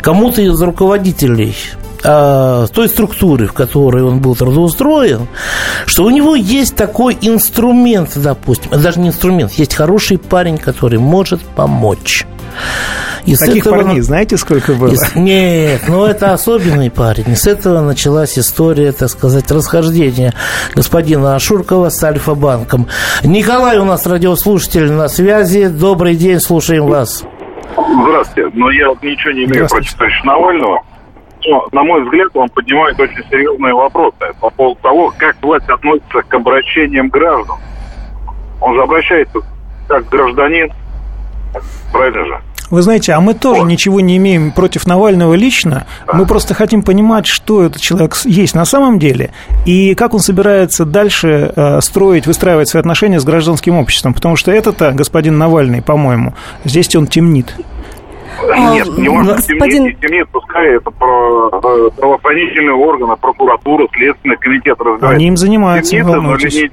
кому-то 0.00 0.42
из 0.42 0.60
руководителей 0.60 1.54
э, 2.04 2.66
той 2.72 2.88
структуры, 2.88 3.46
в 3.46 3.52
которой 3.52 4.02
он 4.02 4.20
был 4.20 4.36
трудоустроен, 4.36 5.26
что 5.86 6.04
у 6.04 6.10
него 6.10 6.34
есть 6.34 6.76
такой 6.76 7.16
инструмент, 7.20 8.12
допустим, 8.14 8.70
даже 8.80 9.00
не 9.00 9.08
инструмент, 9.08 9.52
есть 9.52 9.74
хороший 9.74 10.18
парень, 10.18 10.58
который 10.58 10.98
может 10.98 11.40
помочь. 11.40 12.26
И 13.26 13.36
Таких 13.36 13.66
этого... 13.66 13.76
парней 13.76 14.00
знаете, 14.00 14.36
сколько 14.36 14.74
было? 14.74 14.92
И... 14.92 15.18
Нет, 15.18 15.82
ну 15.88 16.04
это 16.04 16.32
особенный 16.34 16.90
парень. 16.90 17.24
И 17.28 17.34
с 17.34 17.46
этого 17.46 17.80
началась 17.80 18.38
история, 18.38 18.92
так 18.92 19.08
сказать, 19.08 19.50
расхождения 19.50 20.34
господина 20.74 21.34
Ашуркова 21.34 21.88
с 21.88 22.02
Альфа-банком. 22.04 22.86
Николай 23.22 23.78
у 23.78 23.84
нас 23.84 24.06
радиослушатель 24.06 24.92
на 24.92 25.08
связи. 25.08 25.68
Добрый 25.68 26.16
день, 26.16 26.38
слушаем 26.38 26.86
вас. 26.86 27.24
Здравствуйте. 27.74 28.50
Но 28.54 28.70
я 28.70 28.88
вот 28.90 29.02
ничего 29.02 29.32
не 29.32 29.44
имею 29.44 29.68
против 29.68 29.94
товарища 29.94 30.26
Навального 30.26 30.82
но, 31.46 31.66
на 31.72 31.82
мой 31.82 32.02
взгляд, 32.04 32.28
он 32.34 32.48
поднимает 32.48 32.98
очень 32.98 33.22
серьезные 33.30 33.74
вопросы 33.74 34.16
по 34.40 34.50
поводу 34.50 34.80
того, 34.82 35.12
как 35.16 35.36
власть 35.42 35.68
относится 35.68 36.22
к 36.22 36.34
обращениям 36.34 37.08
граждан. 37.08 37.56
Он 38.60 38.74
же 38.74 38.82
обращается 38.82 39.40
как 39.88 40.08
гражданин, 40.08 40.72
правильно 41.92 42.24
же? 42.24 42.40
Вы 42.70 42.82
знаете, 42.82 43.12
а 43.12 43.20
мы 43.20 43.34
тоже 43.34 43.62
ничего 43.62 44.00
не 44.00 44.16
имеем 44.16 44.50
против 44.50 44.86
Навального 44.86 45.34
лично. 45.34 45.86
Мы 46.12 46.26
просто 46.26 46.54
хотим 46.54 46.82
понимать, 46.82 47.26
что 47.26 47.62
этот 47.62 47.80
человек 47.80 48.16
есть 48.24 48.54
на 48.54 48.64
самом 48.64 48.98
деле 48.98 49.30
и 49.66 49.94
как 49.94 50.14
он 50.14 50.20
собирается 50.20 50.84
дальше 50.84 51.52
э, 51.54 51.80
строить, 51.82 52.26
выстраивать 52.26 52.68
свои 52.68 52.80
отношения 52.80 53.20
с 53.20 53.24
гражданским 53.24 53.76
обществом. 53.76 54.14
Потому 54.14 54.36
что 54.36 54.50
это-то 54.50 54.92
господин 54.92 55.38
Навальный, 55.38 55.82
по-моему, 55.82 56.34
здесь 56.64 56.94
он 56.96 57.06
темнит. 57.06 57.54
А, 58.50 58.74
Нет, 58.74 58.88
не 58.98 59.08
важно, 59.08 59.34
господин... 59.34 59.70
темнит, 59.70 60.00
темнит, 60.00 60.28
пускай 60.30 60.76
это 60.76 60.90
про, 60.90 61.48
э, 61.48 61.90
правоохранительные 61.96 62.74
органы, 62.74 63.16
прокуратура, 63.16 63.86
Следственный 63.92 64.36
комитет 64.36 64.78
разбирается. 64.78 65.08
Они 65.08 65.28
им 65.28 65.36
занимаются, 65.36 65.92
темнит, 65.92 66.06
не 66.06 66.12
волнуйтесь. 66.12 66.70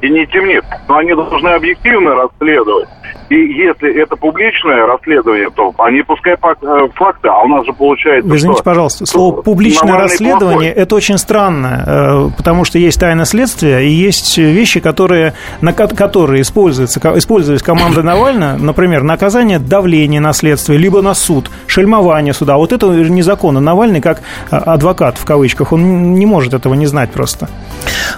И 0.00 0.08
не 0.08 0.26
темнит, 0.26 0.64
но 0.88 0.96
они 0.96 1.14
должны 1.14 1.48
объективно 1.48 2.14
расследовать. 2.14 2.88
И 3.28 3.36
если 3.36 4.02
это 4.02 4.16
публичное 4.16 4.86
расследование, 4.86 5.48
то 5.54 5.72
они 5.78 6.02
пускай 6.02 6.34
э, 6.34 6.88
факты, 6.94 7.28
а 7.28 7.42
у 7.44 7.48
нас 7.48 7.64
же 7.64 7.72
получается... 7.72 8.28
Вы 8.28 8.36
извините, 8.36 8.56
что 8.56 8.64
пожалуйста, 8.64 9.06
слово 9.06 9.42
«публичное 9.42 9.96
расследование»– 9.96 10.72
это 10.74 10.96
очень 10.96 11.16
странно, 11.16 11.84
э, 11.86 12.36
потому 12.36 12.64
что 12.64 12.78
есть 12.78 12.98
тайна 12.98 13.24
следствия, 13.24 13.80
и 13.80 13.88
есть 13.88 14.36
вещи, 14.36 14.80
которые, 14.80 15.34
на 15.60 15.72
которые 15.72 16.42
используются, 16.42 16.98
использовались 17.16 17.62
командой 17.62 18.02
Навального, 18.02 18.56
например, 18.58 19.04
наказание 19.04 19.60
давления 19.60 20.20
на 20.20 20.32
следствие, 20.32 20.78
либо 20.78 21.00
на 21.00 21.14
суд, 21.14 21.50
шельмование 21.68 22.34
суда. 22.34 22.56
Вот 22.56 22.72
это 22.72 22.86
незаконно. 22.88 23.60
Навальный, 23.60 24.00
как 24.00 24.22
э, 24.50 24.56
адвокат, 24.56 25.18
в 25.18 25.24
кавычках, 25.24 25.72
он 25.72 26.14
не 26.14 26.26
может 26.26 26.52
этого 26.52 26.74
не 26.74 26.86
знать 26.86 27.12
просто. 27.12 27.48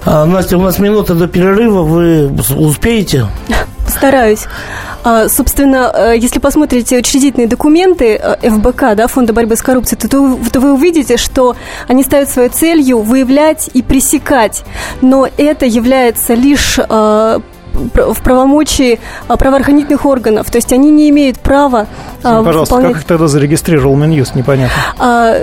А, 0.05 0.25
Настя, 0.25 0.57
у 0.57 0.62
нас 0.62 0.79
минута 0.79 1.14
до 1.14 1.29
перерыва, 1.29 1.71
вы 1.80 2.30
успеете? 2.56 3.26
Стараюсь. 3.88 4.46
А, 5.04 5.28
собственно, 5.28 5.90
э, 5.92 6.14
если 6.16 6.38
посмотрите 6.38 6.96
учредительные 6.98 7.48
документы 7.48 8.14
э, 8.14 8.50
ФБК, 8.50 8.94
да, 8.94 9.08
Фонда 9.08 9.32
борьбы 9.32 9.56
с 9.56 9.62
коррупцией, 9.62 10.00
то, 10.00 10.08
то, 10.08 10.38
то 10.52 10.61
вы 10.61 10.74
увидите, 10.74 11.16
что 11.16 11.56
они 11.88 12.04
ставят 12.04 12.30
своей 12.30 12.50
целью 12.50 13.00
выявлять 13.00 13.68
и 13.74 13.82
пресекать. 13.82 14.64
Но 15.00 15.28
это 15.37 15.66
является 15.66 16.35
лишь 16.35 16.78
э, 16.78 17.40
в 17.72 18.22
правомочии 18.22 19.00
а, 19.28 19.37
правоохранительных 19.37 20.04
органов. 20.04 20.50
То 20.50 20.56
есть 20.56 20.72
они 20.72 20.90
не 20.90 21.11
имеют 21.11 21.38
права 21.38 21.87
а, 22.22 22.42
Пожалуйста, 22.42 22.74
выполнять... 22.74 22.94
как 22.94 23.02
их 23.02 23.08
тогда 23.08 23.28
зарегистрировал 23.28 23.96
Минюст, 23.96 24.35
непонятно. 24.35 24.76
А, 24.98 25.37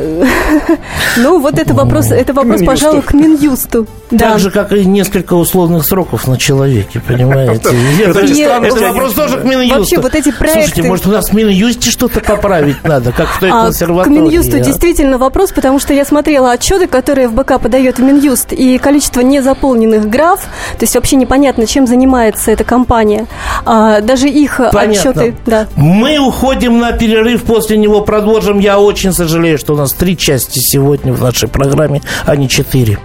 ну, 1.17 1.39
вот 1.39 1.57
это 1.57 1.73
вопрос, 1.73 2.11
это 2.11 2.33
вопрос, 2.33 2.61
пожалуй, 2.63 3.01
к 3.01 3.13
Минюсту. 3.13 3.87
Так 4.17 4.39
же, 4.39 4.51
как 4.51 4.71
и 4.71 4.85
несколько 4.85 5.33
условных 5.33 5.85
сроков 5.85 6.27
на 6.27 6.37
человеке, 6.37 6.99
понимаете? 6.99 7.69
Это 7.99 8.75
вопрос 8.87 9.13
тоже 9.13 9.37
к 9.37 9.43
Минюсту. 9.43 9.79
Вообще, 9.79 9.97
вот 9.99 10.15
эти 10.15 10.31
проекты... 10.31 10.63
Слушайте, 10.63 10.83
может, 10.83 11.07
у 11.07 11.11
нас 11.11 11.29
в 11.29 11.33
Минюсте 11.33 11.91
что-то 11.91 12.19
поправить 12.19 12.83
надо, 12.83 13.11
как 13.11 13.27
в 13.27 13.39
той 13.39 13.51
консерватории? 13.51 14.15
К 14.15 14.19
Минюсту 14.19 14.59
действительно 14.59 15.17
вопрос, 15.17 15.51
потому 15.51 15.79
что 15.79 15.93
я 15.93 16.05
смотрела 16.05 16.51
отчеты, 16.51 16.87
которые 16.87 17.27
ФБК 17.29 17.59
подает 17.59 17.99
в 17.99 18.01
Минюст, 18.01 18.51
и 18.51 18.77
количество 18.79 19.21
незаполненных 19.21 20.09
граф, 20.09 20.41
то 20.41 20.83
есть 20.83 20.95
вообще 20.95 21.15
непонятно, 21.15 21.67
чем 21.67 21.85
занимается 21.85 22.18
эта 22.19 22.63
компания. 22.63 23.27
Даже 23.65 24.29
их 24.29 24.59
отчеты... 24.59 25.35
Мы 25.75 26.17
уходим 26.19 26.49
уходим 26.49 26.79
на 26.79 26.91
перерыв, 26.93 27.43
после 27.43 27.77
него 27.77 28.01
продолжим. 28.01 28.59
Я 28.59 28.79
очень 28.79 29.13
сожалею, 29.13 29.57
что 29.57 29.73
у 29.73 29.77
нас 29.77 29.93
три 29.93 30.17
части 30.17 30.59
сегодня 30.59 31.13
в 31.13 31.21
нашей 31.21 31.47
программе, 31.47 32.01
а 32.25 32.35
не 32.35 32.49
четыре. 32.49 32.97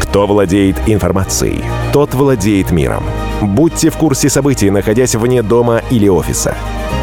Кто 0.00 0.26
владеет 0.26 0.76
информацией, 0.86 1.62
тот 1.92 2.14
владеет 2.14 2.70
миром. 2.70 3.02
Будьте 3.42 3.90
в 3.90 3.96
курсе 3.96 4.28
событий, 4.28 4.70
находясь 4.70 5.14
вне 5.14 5.42
дома 5.42 5.82
или 5.90 6.08
офиса. 6.08 6.54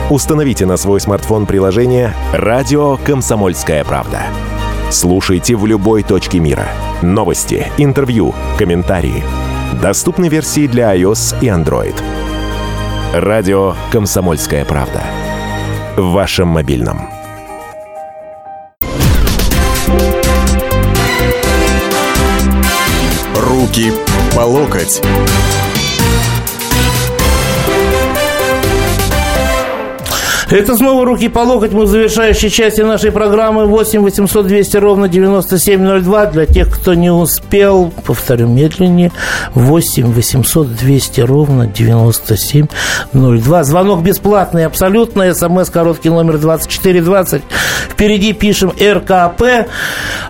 Установите 0.10 0.66
на 0.66 0.78
свой 0.78 1.00
смартфон 1.00 1.46
приложение 1.46 2.14
«Радио 2.34 2.98
Комсомольская 2.98 3.84
правда». 3.84 4.22
Слушайте 4.90 5.56
в 5.56 5.66
любой 5.66 6.04
точке 6.04 6.40
мира. 6.40 6.68
Новости, 7.02 7.68
интервью, 7.78 8.34
комментарии. 8.58 9.24
Доступны 9.80 10.28
версии 10.28 10.68
для 10.68 10.96
iOS 10.96 11.36
и 11.42 11.48
Android. 11.48 11.96
Радио 13.14 13.74
«Комсомольская 13.92 14.66
правда» 14.66 15.04
в 15.98 16.12
вашем 16.12 16.50
мобильном. 16.50 17.10
Руки 23.36 23.92
по 24.36 24.42
локоть. 24.42 25.02
Это 30.52 30.76
снова 30.76 31.06
«Руки 31.06 31.30
по 31.30 31.40
локоть». 31.40 31.72
Мы 31.72 31.86
в 31.86 31.88
завершающей 31.88 32.50
части 32.50 32.82
нашей 32.82 33.14
программы 33.14 33.68
8 33.68 34.02
800 34.02 34.48
200 34.48 34.78
ровно 34.78 35.08
9702. 35.08 36.26
Для 36.26 36.46
тех, 36.46 36.70
кто 36.70 36.94
не 36.94 37.10
успел, 37.10 37.94
повторю 38.06 38.50
медленнее, 38.50 39.14
8 39.54 40.12
800 40.12 40.76
200 40.76 41.22
ровно 41.22 41.68
9702. 41.68 43.64
Звонок 43.64 44.04
бесплатный 44.04 44.66
абсолютно. 44.66 45.34
СМС 45.34 45.70
короткий 45.70 46.10
номер 46.10 46.38
2420. 46.38 47.44
Впереди 47.90 48.34
пишем 48.34 48.72
РКП. 48.72 49.70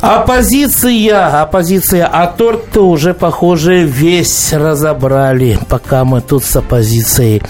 Оппозиция. 0.02 1.42
Оппозиция. 1.42 2.06
А 2.06 2.28
торт-то 2.28 2.88
уже, 2.88 3.16
похоже, 3.16 3.86
весь 3.86 4.54
разобрали, 4.54 5.58
пока 5.68 6.06
мы 6.06 6.22
тут 6.22 6.44
с 6.44 6.56
оппозицией. 6.56 7.42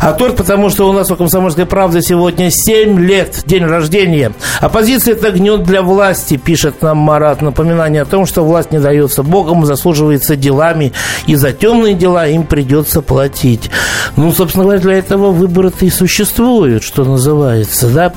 А 0.00 0.14
торт, 0.14 0.36
потому 0.36 0.70
что 0.70 0.88
у 0.88 0.92
нас 0.94 1.10
у 1.10 1.16
«Комсомольской 1.16 1.66
правды» 1.66 2.00
сегодня 2.00 2.50
7 2.50 2.98
лет, 2.98 3.42
день 3.44 3.64
рождения. 3.64 4.32
Оппозиция– 4.60 5.12
это 5.14 5.30
гнет 5.30 5.62
для 5.64 5.82
власти, 5.82 6.38
пишет 6.38 6.80
нам 6.80 6.96
Марат. 6.96 7.42
Напоминание 7.42 8.00
о 8.00 8.06
том, 8.06 8.24
что 8.24 8.42
власть 8.42 8.72
не 8.72 8.78
дается 8.78 9.22
Богом, 9.22 9.66
заслуживается 9.66 10.36
делами, 10.36 10.94
и 11.26 11.34
за 11.34 11.52
темные 11.52 11.92
дела 11.92 12.26
им 12.26 12.44
придется 12.44 13.02
платить. 13.02 13.70
Ну, 14.16 14.32
собственно 14.32 14.64
говоря, 14.64 14.80
для 14.80 14.94
этого 14.94 15.32
выборы-то 15.32 15.84
и 15.84 15.90
существуют, 15.90 16.82
что 16.82 17.04
называется, 17.04 17.88
да. 17.88 18.12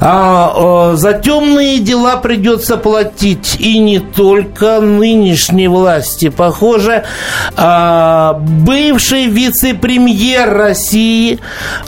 А, 0.00 0.52
а 0.54 0.96
за 0.96 1.12
темные 1.12 1.78
дела 1.78 2.16
придется 2.16 2.76
платить, 2.76 3.56
и 3.60 3.78
не 3.78 4.00
только 4.00 4.80
нынешней 4.80 5.68
власти. 5.68 6.30
Похоже, 6.30 7.04
а, 7.56 8.40
бывший 8.40 9.26
вице-премьер 9.26 10.52
России 10.52 11.11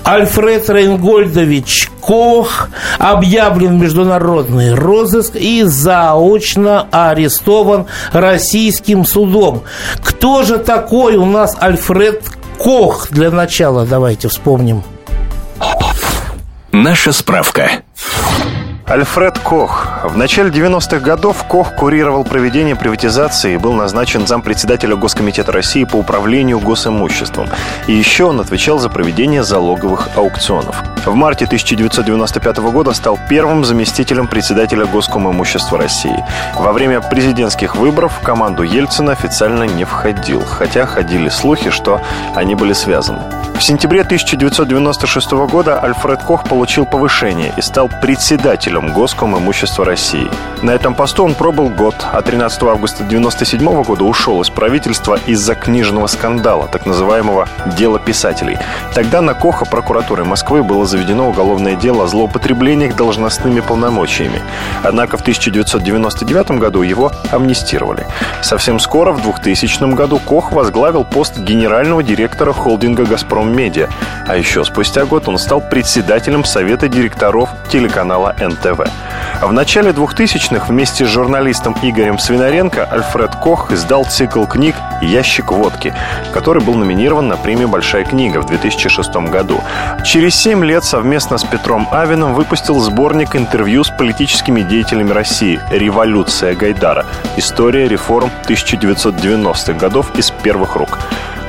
Альфред 0.05 0.69
Рейнгольдович 0.69 1.91
Кох 2.01 2.69
объявлен 2.99 3.79
международный 3.79 4.75
розыск 4.75 5.37
и 5.37 5.63
заочно 5.63 6.87
арестован 6.91 7.87
российским 8.13 9.05
судом. 9.05 9.63
Кто 10.03 10.43
же 10.43 10.59
такой 10.59 11.17
у 11.17 11.25
нас 11.25 11.57
Альфред 11.59 12.23
Кох 12.59 13.09
для 13.11 13.31
начала? 13.31 13.87
Давайте 13.87 14.29
вспомним. 14.29 14.83
Наша 16.73 17.13
справка. 17.13 17.71
Альфред 18.87 19.39
Кох. 19.39 19.89
В 20.05 20.15
начале 20.19 20.51
90-х 20.51 20.99
годов 21.01 21.45
Кох 21.45 21.75
курировал 21.75 22.23
проведение 22.23 22.77
приватизации 22.77 23.55
и 23.55 23.57
был 23.57 23.73
назначен 23.73 24.27
зампредседателя 24.27 24.95
Госкомитета 24.95 25.53
России 25.53 25.85
по 25.85 25.97
управлению 25.97 26.61
госимуществом. 26.61 27.49
И 27.87 27.95
еще 27.95 28.25
он 28.25 28.41
отвечал 28.41 28.79
за 28.79 28.91
проведение 28.91 29.43
залоговых 29.43 30.11
аукционов. 30.17 30.83
В 31.07 31.15
марте 31.15 31.47
1995 31.47 32.59
года 32.59 32.93
стал 32.93 33.19
первым 33.31 33.65
заместителем 33.65 34.29
председателя 34.29 34.85
Госкомимущества 34.85 35.79
России. 35.79 36.23
Во 36.55 36.75
время 36.75 37.01
президентских 37.01 37.77
выборов 37.77 38.13
в 38.21 38.23
команду 38.23 38.65
Ельцина 38.65 39.13
официально 39.13 39.65
не 39.65 39.85
входил, 39.85 40.43
хотя 40.43 40.85
ходили 40.85 41.31
слухи, 41.31 41.71
что 41.71 42.03
они 42.35 42.55
были 42.55 42.75
связаны. 42.75 43.21
В 43.55 43.63
сентябре 43.63 44.03
1996 44.03 45.31
года 45.49 45.79
Альфред 45.79 46.23
Кох 46.23 46.45
получил 46.45 46.85
повышение 46.85 47.55
и 47.57 47.63
стал 47.63 47.89
председателем 48.03 48.74
председателем 48.75 48.93
Госком 48.93 49.39
имущества 49.39 49.85
России. 49.85 50.29
На 50.63 50.71
этом 50.71 50.95
посту 50.95 51.25
он 51.25 51.35
пробыл 51.35 51.69
год, 51.69 51.95
а 52.13 52.23
13 52.23 52.63
августа 52.65 53.05
1997 53.05 53.83
года 53.83 54.05
ушел 54.05 54.41
из 54.41 54.51
правительства 54.51 55.19
из-за 55.27 55.55
книжного 55.55 56.07
скандала, 56.07 56.67
так 56.67 56.87
называемого 56.87 57.49
«дела 57.77 57.99
писателей». 57.99 58.59
Тогда 58.95 59.21
на 59.21 59.35
Коха 59.35 59.65
прокуратурой 59.65 60.27
Москвы 60.27 60.63
было 60.63 60.87
заведено 60.87 61.29
уголовное 61.29 61.77
дело 61.77 62.05
о 62.05 62.07
злоупотреблениях 62.07 62.97
должностными 62.97 63.61
полномочиями. 63.61 64.43
Однако 64.83 65.17
в 65.17 65.21
1999 65.21 66.59
году 66.59 66.83
его 66.83 67.13
амнистировали. 67.31 68.07
Совсем 68.43 68.79
скоро, 68.79 69.13
в 69.13 69.23
2000 69.23 69.95
году, 69.95 70.19
Кох 70.19 70.53
возглавил 70.53 71.05
пост 71.05 71.39
генерального 71.39 72.03
директора 72.03 72.53
холдинга 72.53 73.05
«Газпром 73.05 73.55
Медиа», 73.55 73.89
а 74.27 74.37
еще 74.37 74.65
спустя 74.65 75.05
год 75.05 75.29
он 75.29 75.39
стал 75.39 75.61
председателем 75.61 76.45
Совета 76.45 76.89
директоров 76.89 77.51
телеканала 77.71 78.35
НТ. 78.41 78.64
ТВ. 78.65 78.83
В 79.43 79.53
начале 79.53 79.91
2000-х 79.91 80.67
вместе 80.69 81.05
с 81.05 81.09
журналистом 81.09 81.77
Игорем 81.83 82.19
Свинаренко 82.19 82.85
Альфред 82.85 83.35
Кох 83.37 83.71
издал 83.71 84.07
цикл 84.07 84.47
книг 84.47 84.75
«Ящик 85.03 85.53
водки», 85.53 85.93
который 86.33 86.63
был 86.63 86.75
номинирован 86.75 87.29
на 87.29 87.37
премию 87.37 87.69
«Большая 87.69 88.05
книга» 88.05 88.41
в 88.41 88.47
2006 88.47 89.15
году. 89.29 89.61
Через 90.03 90.35
7 90.37 90.65
лет 90.65 90.83
совместно 90.83 91.37
с 91.37 91.45
Петром 91.45 91.87
Авином 91.93 92.33
выпустил 92.33 92.81
сборник 92.81 93.37
интервью 93.37 93.85
с 93.85 93.91
политическими 93.91 94.63
деятелями 94.63 95.11
России 95.11 95.61
«Революция 95.71 96.55
Гайдара. 96.55 97.05
История 97.37 97.87
реформ 97.87 98.31
1990-х 98.49 99.75
годов 99.75 100.17
из 100.17 100.31
первых 100.31 100.77
рук». 100.77 100.99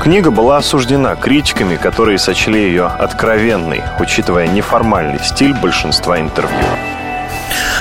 Книга 0.01 0.31
была 0.31 0.57
осуждена 0.57 1.15
критиками, 1.15 1.77
которые 1.77 2.17
сочли 2.17 2.61
ее 2.61 2.87
откровенной, 2.87 3.83
учитывая 3.99 4.47
неформальный 4.47 5.19
стиль 5.23 5.53
большинства 5.53 6.19
интервью. 6.19 6.94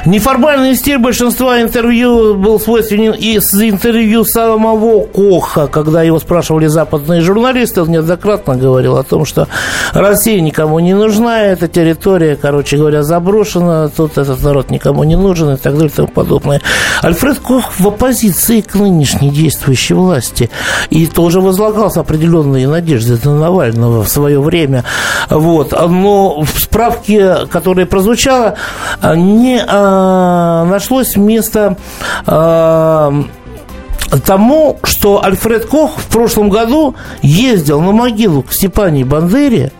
Неформальный 0.04 0.74
стиль 0.74 0.98
большинства 0.98 1.62
интервью 1.62 2.34
был 2.34 2.60
свойственен 2.60 3.12
из 3.12 3.54
интервью 3.54 4.24
самого 4.24 5.06
Коха, 5.06 5.66
когда 5.66 6.02
его 6.02 6.18
спрашивали 6.18 6.66
западные 6.66 7.20
журналисты, 7.20 7.82
он 7.82 7.90
неоднократно 7.90 8.56
говорил 8.56 8.96
о 8.96 9.02
том, 9.02 9.24
что 9.24 9.48
Россия 9.92 10.40
никому 10.40 10.78
не 10.80 10.94
нужна, 10.94 11.42
эта 11.42 11.68
территория, 11.68 12.36
короче 12.36 12.76
говоря, 12.76 13.02
заброшена, 13.02 13.88
тут 13.88 14.18
этот 14.18 14.42
народ 14.42 14.70
никому 14.70 15.04
не 15.04 15.16
нужен 15.16 15.54
и 15.54 15.56
так 15.56 15.74
далее 15.74 15.88
и 15.88 15.92
тому 15.92 16.08
подобное. 16.08 16.60
Альфред 17.02 17.38
Кох 17.38 17.72
в 17.78 17.88
оппозиции 17.88 18.60
к 18.60 18.74
нынешней 18.74 19.30
действующей 19.30 19.94
власти 19.94 20.50
и 20.90 21.06
тоже 21.06 21.40
возлагался 21.40 22.00
определенные 22.00 22.68
надежды 22.68 23.18
на 23.24 23.38
Навального 23.38 24.02
в 24.04 24.08
свое 24.08 24.40
время. 24.40 24.84
Вот. 25.30 25.72
Но 25.72 26.42
в 26.42 26.58
справке, 26.58 27.46
которая 27.50 27.86
прозвучала, 27.86 28.56
не 29.02 29.63
э, 29.66 30.64
нашлось 30.68 31.16
место 31.16 31.76
э, 32.26 33.22
тому, 34.24 34.78
что 34.84 35.24
Альфред 35.24 35.66
Кох 35.66 35.98
в 35.98 36.06
прошлом 36.06 36.48
году 36.48 36.94
ездил 37.22 37.80
на 37.80 37.92
могилу 37.92 38.42
к 38.42 38.52
Степане 38.52 39.04
Бандере, 39.04 39.72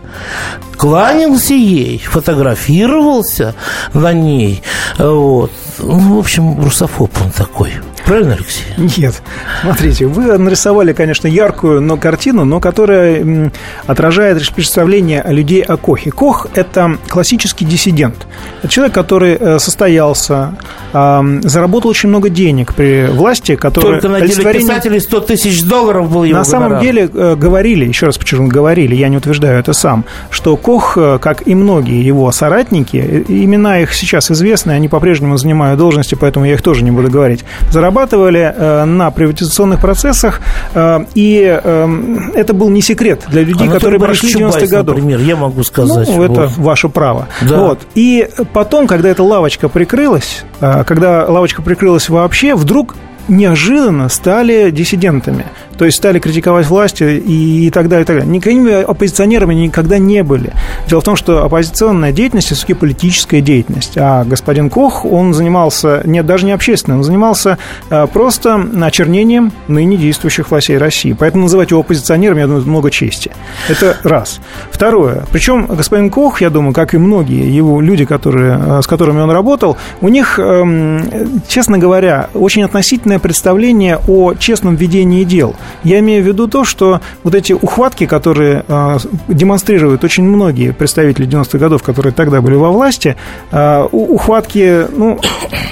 кланялся 0.77 1.53
ей, 1.53 1.99
фотографировался 1.99 3.55
на 3.93 4.13
ней. 4.13 4.61
Вот. 4.97 5.51
Ну, 5.79 6.15
в 6.15 6.19
общем, 6.19 6.61
русофоб 6.61 7.11
он 7.23 7.31
такой. 7.31 7.73
Правильно, 8.05 8.33
Алексей? 8.33 8.63
Нет. 8.77 9.21
Смотрите, 9.61 10.05
вы 10.05 10.37
нарисовали, 10.37 10.93
конечно, 10.93 11.27
яркую 11.27 11.81
но 11.81 11.97
картину, 11.97 12.45
но 12.45 12.59
которая 12.59 13.51
отражает 13.87 14.47
представление 14.53 15.23
людей 15.27 15.61
о 15.61 15.77
Кохе. 15.77 16.11
Кох– 16.11 16.47
это 16.53 16.97
классический 17.07 17.65
диссидент. 17.65 18.27
Это 18.61 18.71
человек, 18.71 18.93
который 18.93 19.37
э, 19.39 19.59
состоялся, 19.59 20.55
заработал 20.93 21.89
очень 21.89 22.09
много 22.09 22.29
денег 22.29 22.73
при 22.73 23.07
власти, 23.07 23.55
который... 23.55 23.99
Только 23.99 24.07
на 24.07 24.21
деле 24.21 24.53
писателей 24.53 24.99
100 24.99 25.19
тысяч 25.21 25.63
долларов 25.63 26.11
был 26.11 26.23
его 26.23 26.37
На 26.37 26.45
самом 26.45 26.79
деле 26.79 27.09
э, 27.11 27.35
говорили, 27.35 27.85
еще 27.85 28.05
раз 28.05 28.17
почему 28.17 28.47
говорили, 28.47 28.95
я 28.95 29.09
не 29.09 29.17
утверждаю 29.17 29.59
это 29.59 29.73
сам, 29.73 30.05
что 30.29 30.55
Кох, 30.55 30.97
э, 30.97 31.17
как 31.19 31.47
и 31.47 31.55
многие 31.55 32.05
его 32.05 32.31
соратники, 32.31 33.25
имена 33.27 33.79
их 33.79 33.93
сейчас 33.93 34.31
известны, 34.31 34.71
они 34.71 34.87
по-прежнему 34.87 35.37
занимают 35.37 35.79
должности, 35.79 36.15
поэтому 36.15 36.45
я 36.45 36.53
их 36.53 36.61
тоже 36.61 36.83
не 36.83 36.91
буду 36.91 37.09
говорить, 37.09 37.43
заработали 37.71 37.94
зарабатывали 37.95 38.53
э, 38.55 38.85
на 38.85 39.11
приватизационных 39.11 39.79
процессах, 39.79 40.41
э, 40.73 41.05
и 41.15 41.59
э, 41.63 41.87
это 42.35 42.53
был 42.53 42.69
не 42.69 42.81
секрет 42.81 43.23
для 43.27 43.41
людей, 43.41 43.67
Анатолий 43.67 43.73
которые 43.73 43.99
прошли 43.99 44.33
90-х 44.33 44.67
годов. 44.67 44.95
Например, 44.95 45.19
я 45.19 45.35
могу 45.35 45.63
сказать. 45.63 46.09
Ну, 46.09 46.23
это 46.23 46.47
вот. 46.47 46.57
ваше 46.57 46.89
право. 46.89 47.27
Да. 47.41 47.57
Вот. 47.57 47.79
И 47.95 48.27
потом, 48.53 48.87
когда 48.87 49.09
эта 49.09 49.23
лавочка 49.23 49.69
прикрылась, 49.69 50.43
когда 50.59 51.25
лавочка 51.27 51.61
прикрылась 51.61 52.09
вообще, 52.09 52.55
вдруг 52.55 52.95
неожиданно 53.27 54.09
стали 54.09 54.71
диссидентами. 54.71 55.45
То 55.77 55.85
есть 55.85 55.97
стали 55.97 56.19
критиковать 56.19 56.67
власти 56.67 57.03
и, 57.03 57.67
и 57.67 57.69
так 57.69 57.89
далее, 57.89 58.03
и 58.03 58.05
так 58.05 58.17
далее. 58.17 58.31
Никакими 58.31 58.81
оппозиционерами 58.83 59.53
никогда 59.53 59.97
не 59.97 60.23
были. 60.23 60.53
Дело 60.87 61.01
в 61.01 61.03
том, 61.03 61.15
что 61.15 61.43
оппозиционная 61.43 62.11
деятельность– 62.11 62.47
все-таки 62.51 62.73
политическая 62.73 63.41
деятельность. 63.41 63.97
А 63.97 64.23
господин 64.23 64.69
Кох, 64.69 65.05
он 65.05 65.33
занимался, 65.33 66.01
нет, 66.05 66.25
даже 66.25 66.45
не 66.45 66.51
общественным, 66.51 66.99
он 66.99 67.03
занимался 67.03 67.57
а, 67.89 68.07
просто 68.07 68.65
очернением 68.81 69.51
ныне 69.67 69.97
действующих 69.97 70.49
властей 70.49 70.77
России. 70.77 71.15
Поэтому 71.17 71.43
называть 71.43 71.71
его 71.71 71.81
оппозиционером, 71.81 72.37
я 72.37 72.47
думаю, 72.47 72.63
много 72.65 72.91
чести. 72.91 73.31
Это 73.67 73.97
раз. 74.03 74.39
Второе. 74.71 75.25
Причем 75.31 75.65
господин 75.65 76.09
Кох, 76.09 76.41
я 76.41 76.49
думаю, 76.49 76.73
как 76.73 76.93
и 76.93 76.97
многие 76.97 77.53
его 77.53 77.81
люди, 77.81 78.05
которые, 78.05 78.53
а, 78.53 78.81
с 78.81 78.87
которыми 78.87 79.19
он 79.19 79.31
работал, 79.31 79.77
у 80.01 80.07
них, 80.07 80.39
эм, 80.39 81.41
честно 81.47 81.77
говоря, 81.77 82.29
очень 82.33 82.63
относительное 82.63 83.19
представление 83.19 83.99
о 84.07 84.33
честном 84.35 84.75
ведении 84.75 85.23
дел– 85.23 85.55
Я 85.83 85.99
имею 85.99 86.23
в 86.23 86.27
виду 86.27 86.47
то, 86.47 86.63
что 86.63 87.01
вот 87.23 87.35
эти 87.35 87.53
ухватки, 87.53 88.05
которые 88.05 88.63
э, 88.67 88.97
демонстрируют 89.27 90.03
очень 90.03 90.23
многие 90.23 90.71
представители 90.71 91.27
90-х 91.27 91.57
годов, 91.57 91.83
которые 91.83 92.13
тогда 92.13 92.41
были 92.41 92.55
во 92.55 92.71
власти, 92.71 93.15
э, 93.51 93.87
ухватки, 93.91 94.85
ну, 94.91 95.19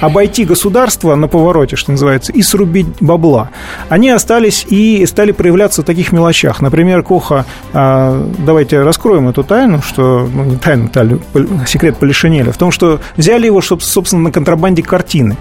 обойти 0.01 0.45
государство 0.45 1.15
на 1.15 1.27
повороте, 1.27 1.75
что 1.75 1.91
называется, 1.91 2.31
и 2.31 2.41
срубить 2.41 2.87
бабла, 2.99 3.49
они 3.89 4.09
остались 4.09 4.65
и 4.69 5.05
стали 5.05 5.31
проявляться 5.31 5.81
в 5.81 5.85
таких 5.85 6.11
мелочах. 6.11 6.61
Например, 6.61 7.03
Коха, 7.03 7.45
э, 7.73 8.27
давайте 8.39 8.81
раскроем 8.81 9.29
эту 9.29 9.43
тайну, 9.43 9.81
что, 9.81 10.27
ну, 10.33 10.43
не 10.43 10.57
тайну, 10.57 10.89
тайну 10.89 11.19
секрет 11.67 11.97
Полишинеля, 11.97 12.51
в 12.51 12.57
том, 12.57 12.71
что 12.71 12.99
взяли 13.17 13.45
его, 13.45 13.61
собственно, 13.61 14.23
на 14.23 14.31
контрабанде 14.31 14.83
картины. 14.83 15.37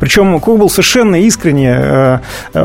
Причем 0.00 0.38
Кох 0.40 0.58
был 0.58 0.70
совершенно 0.70 1.16
искренне 1.16 1.74
э, 1.74 2.18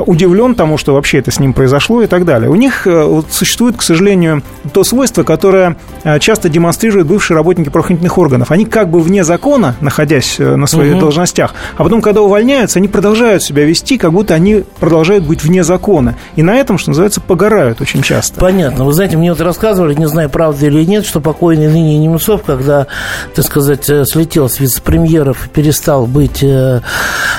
удивлен 0.05 0.55
тому, 0.55 0.77
что 0.77 0.93
вообще 0.93 1.19
это 1.19 1.28
с 1.29 1.39
ним 1.39 1.53
произошло 1.53 2.01
и 2.01 2.07
так 2.07 2.25
далее. 2.25 2.49
У 2.49 2.55
них 2.55 2.85
э, 2.85 3.21
существует, 3.29 3.77
к 3.77 3.81
сожалению, 3.81 4.43
то 4.73 4.83
свойство, 4.83 5.23
которое 5.23 5.77
часто 6.19 6.49
демонстрируют 6.49 7.07
бывшие 7.07 7.35
работники 7.35 7.69
правоохранительных 7.69 8.17
органов. 8.17 8.51
Они 8.51 8.65
как 8.65 8.89
бы 8.89 9.01
вне 9.01 9.23
закона, 9.23 9.75
находясь 9.81 10.37
на 10.39 10.67
своих 10.67 10.93
угу. 10.93 11.01
должностях, 11.01 11.53
а 11.77 11.83
потом, 11.83 12.01
когда 12.01 12.21
увольняются, 12.21 12.79
они 12.79 12.87
продолжают 12.87 13.43
себя 13.43 13.65
вести, 13.65 13.97
как 13.97 14.11
будто 14.11 14.33
они 14.33 14.63
продолжают 14.79 15.25
быть 15.25 15.43
вне 15.43 15.63
закона. 15.63 16.15
И 16.35 16.43
на 16.43 16.55
этом, 16.55 16.77
что 16.77 16.91
называется, 16.91 17.21
погорают 17.21 17.81
очень 17.81 18.01
часто. 18.01 18.39
Понятно. 18.39 18.85
Вы 18.85 18.93
знаете, 18.93 19.17
мне 19.17 19.31
вот 19.31 19.41
рассказывали, 19.41 19.93
не 19.93 20.07
знаю, 20.07 20.29
правда 20.29 20.65
или 20.65 20.83
нет, 20.83 21.05
что 21.05 21.19
покойный 21.19 21.67
ныне 21.67 21.97
Немцов, 21.97 22.43
когда, 22.43 22.87
так 23.35 23.45
сказать, 23.45 23.85
слетел 23.85 24.49
с 24.49 24.59
вице-премьеров 24.59 25.47
и 25.47 25.49
перестал 25.49 26.05
быть 26.05 26.43
э, 26.43 26.81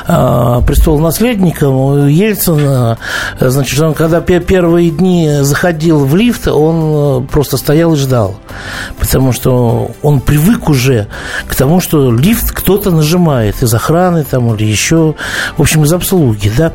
э, 0.06 0.60
престолонаследником, 0.66 2.06
Ельцина, 2.06 2.98
значит, 3.80 3.82
он 3.82 3.94
когда 3.94 4.20
первые 4.20 4.90
дни 4.90 5.28
заходил 5.40 6.04
в 6.04 6.14
лифт, 6.16 6.48
он 6.48 7.24
э, 7.24 7.26
просто 7.28 7.56
стоял 7.56 7.94
и 7.94 7.96
ждал. 7.96 8.36
Потому 8.98 9.32
что 9.32 9.90
он 10.02 10.20
привык 10.20 10.68
уже 10.68 11.06
к 11.46 11.54
тому, 11.54 11.80
что 11.80 12.12
лифт 12.12 12.52
кто-то 12.52 12.90
нажимает 12.90 13.62
из 13.62 13.72
охраны 13.74 14.24
там 14.24 14.54
или 14.54 14.64
еще, 14.64 15.14
в 15.56 15.62
общем, 15.62 15.84
из 15.84 15.92
обслуги, 15.92 16.52
да. 16.56 16.72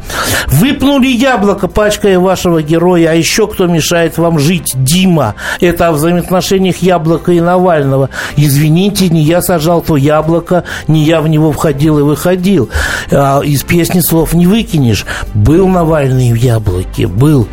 Выпнули 0.48 1.08
яблоко, 1.08 1.68
пачкая 1.68 2.20
вашего 2.20 2.62
героя, 2.62 3.12
а 3.12 3.14
еще 3.14 3.48
кто 3.48 3.68
мешает 3.68 4.18
вам 4.18 4.40
жить? 4.40 4.74
Дима. 4.76 5.36
Это 5.60 5.90
о 5.90 5.92
взаимоотношениях 5.92 6.78
яблока 6.78 7.32
и 7.32 7.40
Навального. 7.40 8.10
Извините, 8.38 9.10
не 9.10 9.22
я 9.22 9.42
сажал 9.42 9.82
то 9.82 9.98
яблоко, 9.98 10.64
не 10.88 11.04
я 11.04 11.22
в 11.22 11.28
него 11.28 11.52
входил 11.52 12.00
и 12.00 12.02
выходил. 12.02 12.70
А 13.12 13.42
из 13.42 13.64
песни 13.64 14.00
слов 14.00 14.34
не 14.34 14.48
выкинешь. 14.48 15.06
Был 15.34 15.68
Навальный 15.68 16.32
в 16.32 16.36
яблоке, 16.36 16.95
был. 17.04 17.48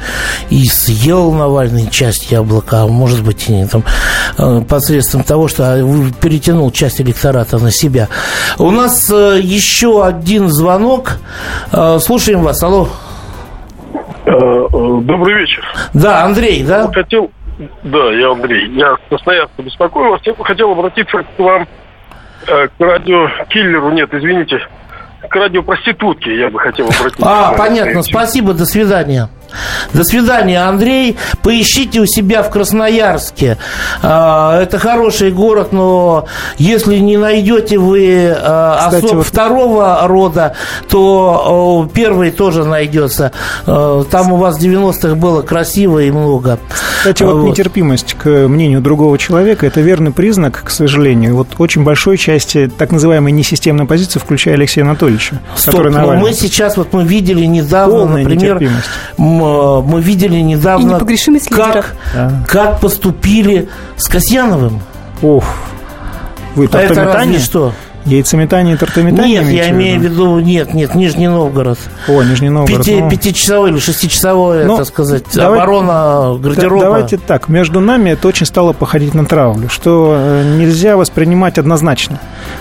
И 0.50 0.66
съел 0.66 1.32
Навальный 1.32 1.88
часть 1.90 2.30
яблока, 2.30 2.82
а 2.82 2.86
может 2.86 3.24
быть, 3.24 3.48
и 3.48 3.64
там, 3.66 3.84
э, 4.38 4.60
посредством 4.62 5.24
того, 5.24 5.48
что 5.48 5.76
перетянул 6.20 6.70
часть 6.70 7.00
электората 7.00 7.58
на 7.58 7.70
себя. 7.70 8.08
У 8.58 8.70
нас 8.70 9.10
э, 9.10 9.38
еще 9.40 10.04
один 10.04 10.48
звонок. 10.48 11.18
Э, 11.72 11.98
слушаем 12.00 12.42
вас. 12.42 12.62
Алло. 12.62 12.88
Добрый 14.24 15.40
вечер. 15.40 15.64
Да, 15.92 16.24
Андрей, 16.24 16.62
да? 16.62 16.90
Хотел, 16.92 17.30
да, 17.82 18.12
я 18.12 18.30
Андрей. 18.30 18.70
Я 18.72 18.96
Красноярска 19.08 19.62
беспокою 19.62 20.12
вас. 20.12 20.20
Я 20.24 20.34
хотел 20.34 20.70
обратиться 20.70 21.22
к 21.36 21.38
вам, 21.38 21.66
к 22.46 22.70
радиокиллеру. 22.78 23.90
Нет, 23.90 24.08
извините, 24.14 24.60
к 25.32 25.36
радиопроститутке 25.36 26.38
я 26.38 26.50
бы 26.50 26.60
хотел 26.60 26.84
обратиться. 26.84 27.22
А, 27.24 27.54
понятно, 27.54 28.02
спасибо, 28.02 28.52
до 28.52 28.66
свидания. 28.66 29.28
До 29.92 30.04
свидания, 30.04 30.60
Андрей. 30.60 31.16
Поищите 31.42 32.00
у 32.00 32.06
себя 32.06 32.42
в 32.42 32.50
Красноярске. 32.50 33.58
А, 34.02 34.60
это 34.60 34.78
хороший 34.78 35.30
город, 35.30 35.72
но 35.72 36.26
если 36.58 36.98
не 36.98 37.16
найдете 37.16 37.78
вы 37.78 38.34
а, 38.36 38.86
Кстати, 38.86 39.04
особ 39.04 39.16
вот... 39.18 39.26
второго 39.26 40.00
рода, 40.06 40.54
то 40.88 41.88
первый 41.92 42.30
тоже 42.30 42.64
найдется. 42.64 43.32
А, 43.66 44.04
там 44.04 44.32
у 44.32 44.36
вас 44.36 44.58
в 44.58 44.62
90-х 44.62 45.14
было 45.14 45.42
красиво 45.42 46.00
и 46.00 46.10
много. 46.10 46.58
Кстати, 46.98 47.22
вот, 47.22 47.38
вот 47.38 47.48
нетерпимость 47.48 48.14
к 48.14 48.28
мнению 48.28 48.80
другого 48.80 49.18
человека– 49.18 49.66
это 49.72 49.80
верный 49.80 50.12
признак, 50.12 50.62
к 50.64 50.70
сожалению, 50.70 51.36
вот 51.36 51.48
очень 51.58 51.82
большой 51.84 52.16
части 52.16 52.70
так 52.76 52.92
называемой 52.92 53.32
несистемной 53.32 53.86
позиции, 53.86 54.18
включая 54.18 54.54
Алексея 54.54 54.84
Анатольевича, 54.84 55.40
Стоп, 55.54 55.74
который 55.74 55.92
но 55.92 56.14
мы 56.14 56.32
сейчас, 56.32 56.76
вот 56.76 56.92
мы 56.92 57.04
видели 57.04 57.44
недавно, 57.44 57.98
Полная 57.98 58.22
например, 58.22 58.62
мы 59.86 60.00
видели 60.00 60.40
недавно, 60.40 60.98
как, 61.50 61.96
да. 62.14 62.44
как 62.46 62.80
поступили 62.80 63.68
с 63.96 64.08
Касьяновым. 64.08 64.80
Ох, 65.22 65.44
вы 66.54 66.66
это 66.66 67.04
разве 67.04 67.38
что? 67.38 67.72
Яйцеметание 68.04 68.74
и 68.74 68.78
тортометание? 68.78 69.42
Нет, 69.42 69.52
я 69.52 69.70
имею 69.70 70.00
в 70.00 70.02
виду, 70.02 70.38
нет, 70.40 70.74
нет, 70.74 70.94
Нижний 70.94 71.28
Новгород. 71.28 71.78
О, 72.08 72.22
Нижний 72.22 72.48
Новгород. 72.48 72.84
Пяти, 72.84 73.00
ну... 73.00 73.10
Пятичасовой 73.10 73.70
или 73.70 73.78
шестичасовой, 73.78 74.64
ну, 74.64 74.76
так 74.76 74.86
сказать, 74.86 75.24
давай, 75.34 75.58
оборона 75.58 76.38
гардероба. 76.38 76.84
Давайте 76.84 77.16
так, 77.16 77.48
между 77.48 77.80
нами 77.80 78.10
это 78.10 78.28
очень 78.28 78.46
стало 78.46 78.72
походить 78.72 79.14
на 79.14 79.24
травлю, 79.24 79.68
что 79.68 80.14
э, 80.16 80.56
нельзя 80.58 80.96
воспринимать 80.96 81.58
однозначно. 81.58 82.18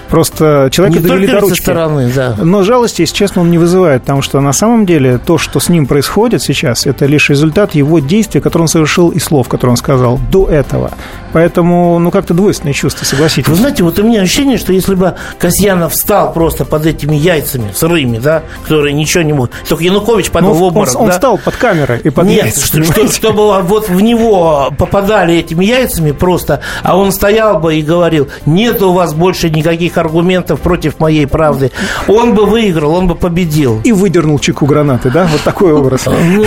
Просто 0.09 0.69
человека 0.71 0.99
не 0.99 1.07
довели 1.07 1.27
до 1.27 1.39
ручки. 1.39 1.55
Со 1.55 1.61
стороны, 1.63 2.11
да. 2.13 2.35
Но 2.37 2.63
жалости, 2.63 3.01
если 3.01 3.15
честно, 3.15 3.41
он 3.41 3.49
не 3.49 3.57
вызывает, 3.57 4.01
потому 4.01 4.21
что 4.21 4.39
на 4.41 4.53
самом 4.53 4.85
деле 4.85 5.17
то, 5.17 5.37
что 5.37 5.59
с 5.59 5.69
ним 5.69 5.87
происходит 5.87 6.41
сейчас, 6.41 6.85
это 6.85 7.05
лишь 7.05 7.29
результат 7.29 7.75
его 7.75 7.99
действий, 7.99 8.41
которые 8.41 8.63
он 8.63 8.67
совершил, 8.67 9.09
и 9.09 9.19
слов, 9.19 9.47
которые 9.47 9.71
он 9.71 9.77
сказал 9.77 10.19
до 10.31 10.47
этого. 10.47 10.91
Поэтому, 11.33 11.97
ну, 11.99 12.11
как-то 12.11 12.33
двойственные 12.33 12.73
чувства, 12.73 13.05
согласитесь. 13.05 13.47
Вы 13.47 13.55
знаете, 13.55 13.83
вот 13.83 13.97
у 13.99 14.03
меня 14.03 14.21
ощущение, 14.21 14.57
что 14.57 14.73
если 14.73 14.95
бы 14.95 15.15
Касьянов 15.37 15.93
встал 15.93 16.33
просто 16.33 16.65
под 16.65 16.85
этими 16.85 17.15
яйцами 17.15 17.71
сырыми, 17.73 18.17
да, 18.17 18.43
которые 18.63 18.93
ничего 18.93 19.23
не 19.23 19.33
могут. 19.33 19.51
Только 19.67 19.83
Янукович 19.83 20.31
падал 20.31 20.53
ну, 20.53 20.59
в 20.59 20.63
обморок. 20.63 20.89
Он, 20.89 20.95
да? 20.95 21.01
он 21.03 21.11
встал 21.11 21.37
под 21.37 21.55
камерой 21.55 21.99
и 22.03 22.09
под 22.09 22.25
Нет, 22.25 22.45
яйца, 22.45 22.65
что, 22.65 22.83
что, 22.83 23.11
чтобы 23.11 23.61
вот 23.61 23.89
в 23.89 24.01
него 24.01 24.71
попадали 24.77 25.35
этими 25.35 25.65
яйцами 25.65 26.11
просто, 26.11 26.61
а 26.83 26.97
он 26.97 27.11
стоял 27.11 27.59
бы 27.59 27.75
и 27.75 27.81
говорил, 27.81 28.29
нет 28.45 28.81
у 28.81 28.93
вас 28.93 29.13
больше 29.13 29.49
никаких 29.49 29.97
аргументов 29.97 30.61
против 30.61 30.99
моей 30.99 31.27
правды. 31.27 31.71
Он 32.07 32.33
бы 32.33 32.45
выиграл, 32.45 32.95
он 32.95 33.07
бы 33.07 33.15
победил. 33.15 33.81
И 33.83 33.91
выдернул 33.91 34.39
чеку 34.39 34.65
гранаты, 34.65 35.09
да? 35.09 35.27
Вот 35.31 35.41
такой 35.41 35.73
образ. 35.73 36.05
Ну, 36.05 36.45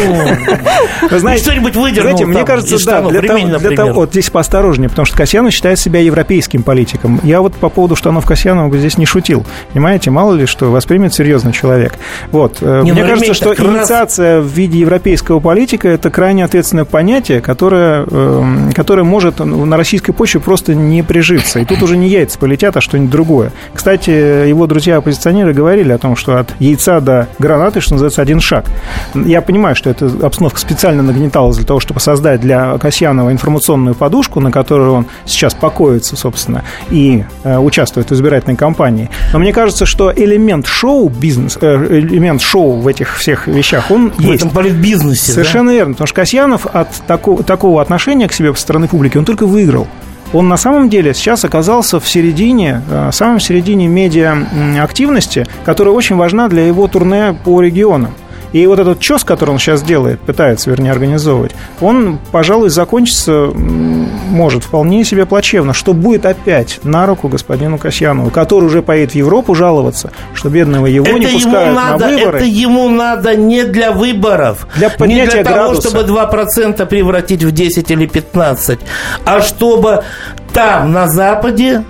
знаете, 1.18 1.44
что-нибудь 1.44 1.77
выдернул. 1.77 2.16
Знаете, 2.16 2.27
мне 2.27 2.44
кажется, 2.44 2.85
да, 2.85 3.03
для 3.03 3.77
того, 3.77 3.92
вот 3.92 4.11
здесь 4.11 4.31
поосторожнее, 4.31 4.88
потому 4.88 5.07
что 5.07 5.16
Касьянов 5.16 5.53
считает 5.53 5.79
себя 5.79 6.01
европейским 6.01 6.62
политиком. 6.62 7.20
Я 7.23 7.40
вот 7.40 7.55
по 7.55 7.68
поводу 7.68 7.97
штанов 7.97 8.27
Касьянова 8.27 8.68
бы 8.75 8.81
здесь 8.81 8.99
не 8.99 9.07
шутил. 9.07 9.45
Понимаете, 9.73 10.11
мало 10.11 10.35
ли 10.35 10.47
что, 10.47 10.71
воспримет 10.71 11.15
серьезно 11.15 11.53
человек. 11.53 11.95
Вот. 12.31 12.59
Э, 12.61 12.83
не, 12.83 12.93
Мне 12.93 13.05
кажется, 13.05 13.35
что 13.35 13.55
инициация 13.55 14.39
раз... 14.39 14.47
в 14.47 14.49
виде 14.49 14.79
европейского 14.79 15.41
политика– 15.41 15.89
это 15.91 16.11
крайне 16.11 16.45
ответственное 16.45 16.85
понятие, 16.85 17.41
которое, 17.41 18.05
эм, 18.05 18.73
которое 18.73 19.05
может 19.05 19.39
на 19.39 19.77
российской 19.77 20.13
почве 20.13 20.41
просто 20.41 20.75
не 20.75 21.03
прижиться. 21.03 21.61
И 21.61 21.65
тут 21.65 21.83
уже 21.83 21.97
не 21.97 22.09
яйца 22.09 22.39
полетят, 22.39 22.77
а 22.77 22.81
что-нибудь 22.81 23.11
другое. 23.11 23.53
Кстати, 23.73 24.11
его 24.49 24.67
друзья-оппозиционеры 24.67 25.53
говорили 25.55 25.93
о 25.93 25.99
том, 25.99 26.17
что 26.17 26.39
от 26.39 26.55
яйца 26.59 27.01
до 27.01 27.29
гранаты, 27.39 27.81
что 27.81 27.95
называется, 27.95 28.23
один 28.23 28.41
шаг. 28.41 28.67
Я 29.15 29.41
понимаю, 29.41 29.77
что 29.77 29.91
эта 29.91 30.07
обстановка 30.23 30.59
специально 30.59 31.03
нагнеталась 31.03 31.57
для 31.57 31.67
того, 31.67 31.81
чтобы 31.81 32.01
создать 32.01 32.41
для 32.41 32.77
Касьянова 32.79 33.31
информационную 33.31 33.95
подушку, 33.95 34.41
на 34.41 34.51
которую 34.51 34.93
он 34.93 35.07
сейчас 35.25 35.55
покоится, 35.55 36.17
собственно, 36.17 36.65
и 36.91 37.25
э, 37.45 37.59
участвует 37.59 38.11
в 38.11 38.15
избирательной 38.15 38.57
кампании. 38.64 39.11
Но 39.33 39.38
мне 39.38 39.53
кажется, 39.53 39.87
что 39.87 40.12
элемент 40.14 40.66
шоу-бизнес, 40.66 41.59
э, 41.61 41.98
элемент 41.98 42.40
шоу 42.40 42.81
в 42.81 42.88
этих 42.88 43.16
всех 43.16 43.46
вещах, 43.46 43.90
он 43.90 44.11
в 44.11 44.20
есть. 44.20 44.42
В 44.42 44.46
этом 44.46 44.50
политбизнесе, 44.50 45.33
Совершенно 45.33 45.70
да? 45.70 45.77
верно, 45.77 45.92
потому 45.94 46.07
что 46.07 46.16
Касьянов 46.16 46.66
от 46.66 46.88
такого, 47.07 47.42
такого 47.42 47.83
отношения 47.83 48.27
к 48.27 48.33
себе 48.33 48.55
со 48.55 48.61
стороны 48.61 48.88
публики, 48.88 49.18
он 49.18 49.24
только 49.24 49.46
выиграл 49.46 49.87
он 50.33 50.48
на 50.48 50.57
самом 50.57 50.88
деле 50.88 51.14
сейчас 51.14 51.44
оказался 51.44 52.00
в 52.00 52.09
середине, 52.09 52.83
в 52.88 53.09
э, 53.09 53.12
самом 53.12 53.38
середине 53.38 53.87
медиа 53.87 54.37
активности, 54.83 55.46
которая 55.64 55.94
очень 55.94 56.16
важна 56.16 56.48
для 56.48 56.66
его 56.66 56.88
турне 56.88 57.37
по 57.44 57.61
регионам. 57.61 58.12
И 58.55 58.64
вот 58.69 58.79
этот 58.79 59.01
чес, 59.01 59.25
который 59.25 59.51
он 59.51 59.59
сейчас 59.59 59.83
делает, 59.83 60.21
пытается, 60.21 60.71
вернее, 60.71 60.93
организовывать, 60.93 61.51
он, 61.81 62.21
пожалуй, 62.31 62.71
закончится, 62.71 63.51
может, 63.53 64.62
вполне 64.62 65.05
себе 65.05 65.27
плачевно, 65.27 65.75
что 65.75 65.93
будет 65.93 66.25
опять 66.25 66.79
на 66.85 67.05
руку 67.05 67.27
господину 67.27 67.79
Касьянову, 67.79 68.31
который 68.31 68.67
уже 68.67 68.81
поедет 68.81 69.11
в 69.11 69.17
Европу 69.17 69.57
жаловаться, 69.57 70.12
что 70.35 70.51
бедного 70.51 70.87
его 70.87 71.05
это 71.05 71.19
не 71.19 71.27
пускают 71.27 71.75
надо, 71.75 72.07
на 72.07 72.12
выборы. 72.12 72.38
Это 72.38 72.47
ему 72.47 72.88
надо 72.88 73.35
не 73.35 73.64
для 73.64 73.90
выборов, 73.90 74.69
для 74.77 74.93
не 75.01 75.27
для 75.27 75.43
градуса. 75.43 75.90
того, 75.90 76.03
чтобы 76.05 76.21
2% 76.21 76.87
превратить 76.87 77.43
в 77.43 77.51
10 77.51 77.90
или 77.90 78.07
15, 78.07 78.79
а 79.25 79.40
чтобы 79.40 80.05
там, 80.53 80.93
на 80.93 81.09
Западе, 81.09 81.83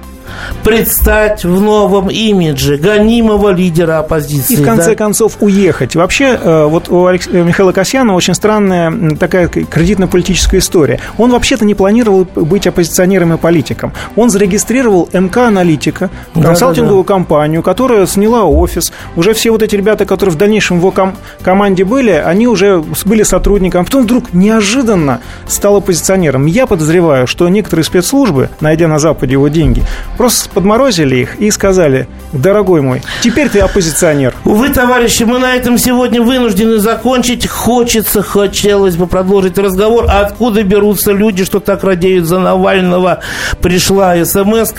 предстать 0.63 1.45
в 1.45 1.61
новом 1.61 2.11
имидже 2.11 2.77
гонимого 2.77 3.51
лидера 3.51 3.99
оппозиции. 3.99 4.55
И 4.55 4.57
в 4.57 4.65
конце 4.65 4.91
да? 4.91 4.97
концов 4.97 5.37
уехать. 5.41 5.95
Вообще, 5.95 6.39
э, 6.41 6.65
вот 6.65 6.89
у. 6.89 7.07
Э, 7.07 7.19
Михаила 7.33 7.73
Касьянова 7.73 8.17
очень 8.17 8.35
странная 8.35 9.17
такая 9.17 9.49
кредитно-политическая 9.49 10.59
история. 10.59 11.01
Он 11.19 11.31
вообще-то 11.31 11.65
не 11.65 11.75
планировал 11.75 12.27
быть 12.35 12.67
оппозиционером 12.67 13.35
и 13.35 13.37
политиком. 13.37 13.93
Он 14.17 14.31
зарегистрировал 14.31 15.09
МК 15.13 15.47
Аналитика, 15.49 16.11
консалтинговую 16.35 17.05
да, 17.05 17.09
да. 17.09 17.15
компанию, 17.15 17.63
которая 17.63 18.07
сняла 18.07 18.45
офис. 18.45 18.93
Уже 19.17 19.35
все 19.35 19.51
вот 19.51 19.63
эти 19.63 19.77
ребята, 19.77 20.05
которые 20.05 20.35
в 20.35 20.39
дальнейшем 20.39 20.79
в 20.79 20.81
его 20.81 20.91
ком- 20.91 21.17
команде 21.43 21.85
были, 21.85 22.11
они 22.11 22.47
уже 22.47 22.83
были 23.05 23.23
сотрудниками. 23.23 23.83
А 23.83 23.85
потом 23.85 24.03
вдруг 24.03 24.33
неожиданно 24.33 25.21
стал 25.47 25.77
оппозиционером. 25.77 26.47
Я 26.47 26.67
подозреваю, 26.67 27.27
что 27.27 27.49
некоторые 27.49 27.85
спецслужбы, 27.85 28.51
найдя 28.61 28.89
на 28.89 28.99
Западе 28.99 29.33
его 29.33 29.49
деньги, 29.49 29.83
просто 30.25 30.49
подморозили 30.49 31.17
их 31.17 31.39
и 31.39 31.51
сказали, 31.51 32.09
дорогой 32.33 32.81
мой, 32.81 33.03
теперь 33.23 33.51
ты 33.51 33.59
оппозиционер. 33.61 34.35
Увы, 34.47 34.71
товарищи, 34.71 35.25
мы 35.25 35.39
на 35.39 35.55
этом 35.55 35.77
сегодня 35.77 36.23
вынуждены 36.23 36.79
закончить. 36.79 37.47
Хочется, 37.47 38.23
хотелось 38.23 38.97
бы 38.97 39.07
продолжить 39.07 39.59
разговор. 39.59 40.07
А 40.09 40.21
откуда 40.21 40.63
берутся 40.63 41.13
люди, 41.13 41.45
что 41.45 41.61
так 41.61 41.85
радеют 41.85 42.25
за 42.25 42.39
Навального? 42.39 43.21
Пришла 43.61 44.25
смс 44.25 44.73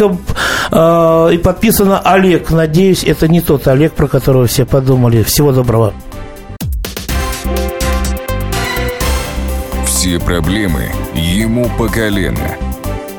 э, 0.71 1.29
и 1.33 1.37
подписано 1.37 1.99
Олег. 1.99 2.49
Надеюсь, 2.49 3.03
это 3.03 3.27
не 3.27 3.41
тот 3.41 3.67
Олег, 3.67 3.93
про 3.93 4.07
которого 4.07 4.47
все 4.47 4.65
подумали. 4.65 5.21
Всего 5.21 5.51
доброго. 5.51 5.93
Все 9.85 10.19
проблемы 10.19 10.89
ему 11.13 11.69
по 11.77 11.87
колено. 11.87 12.74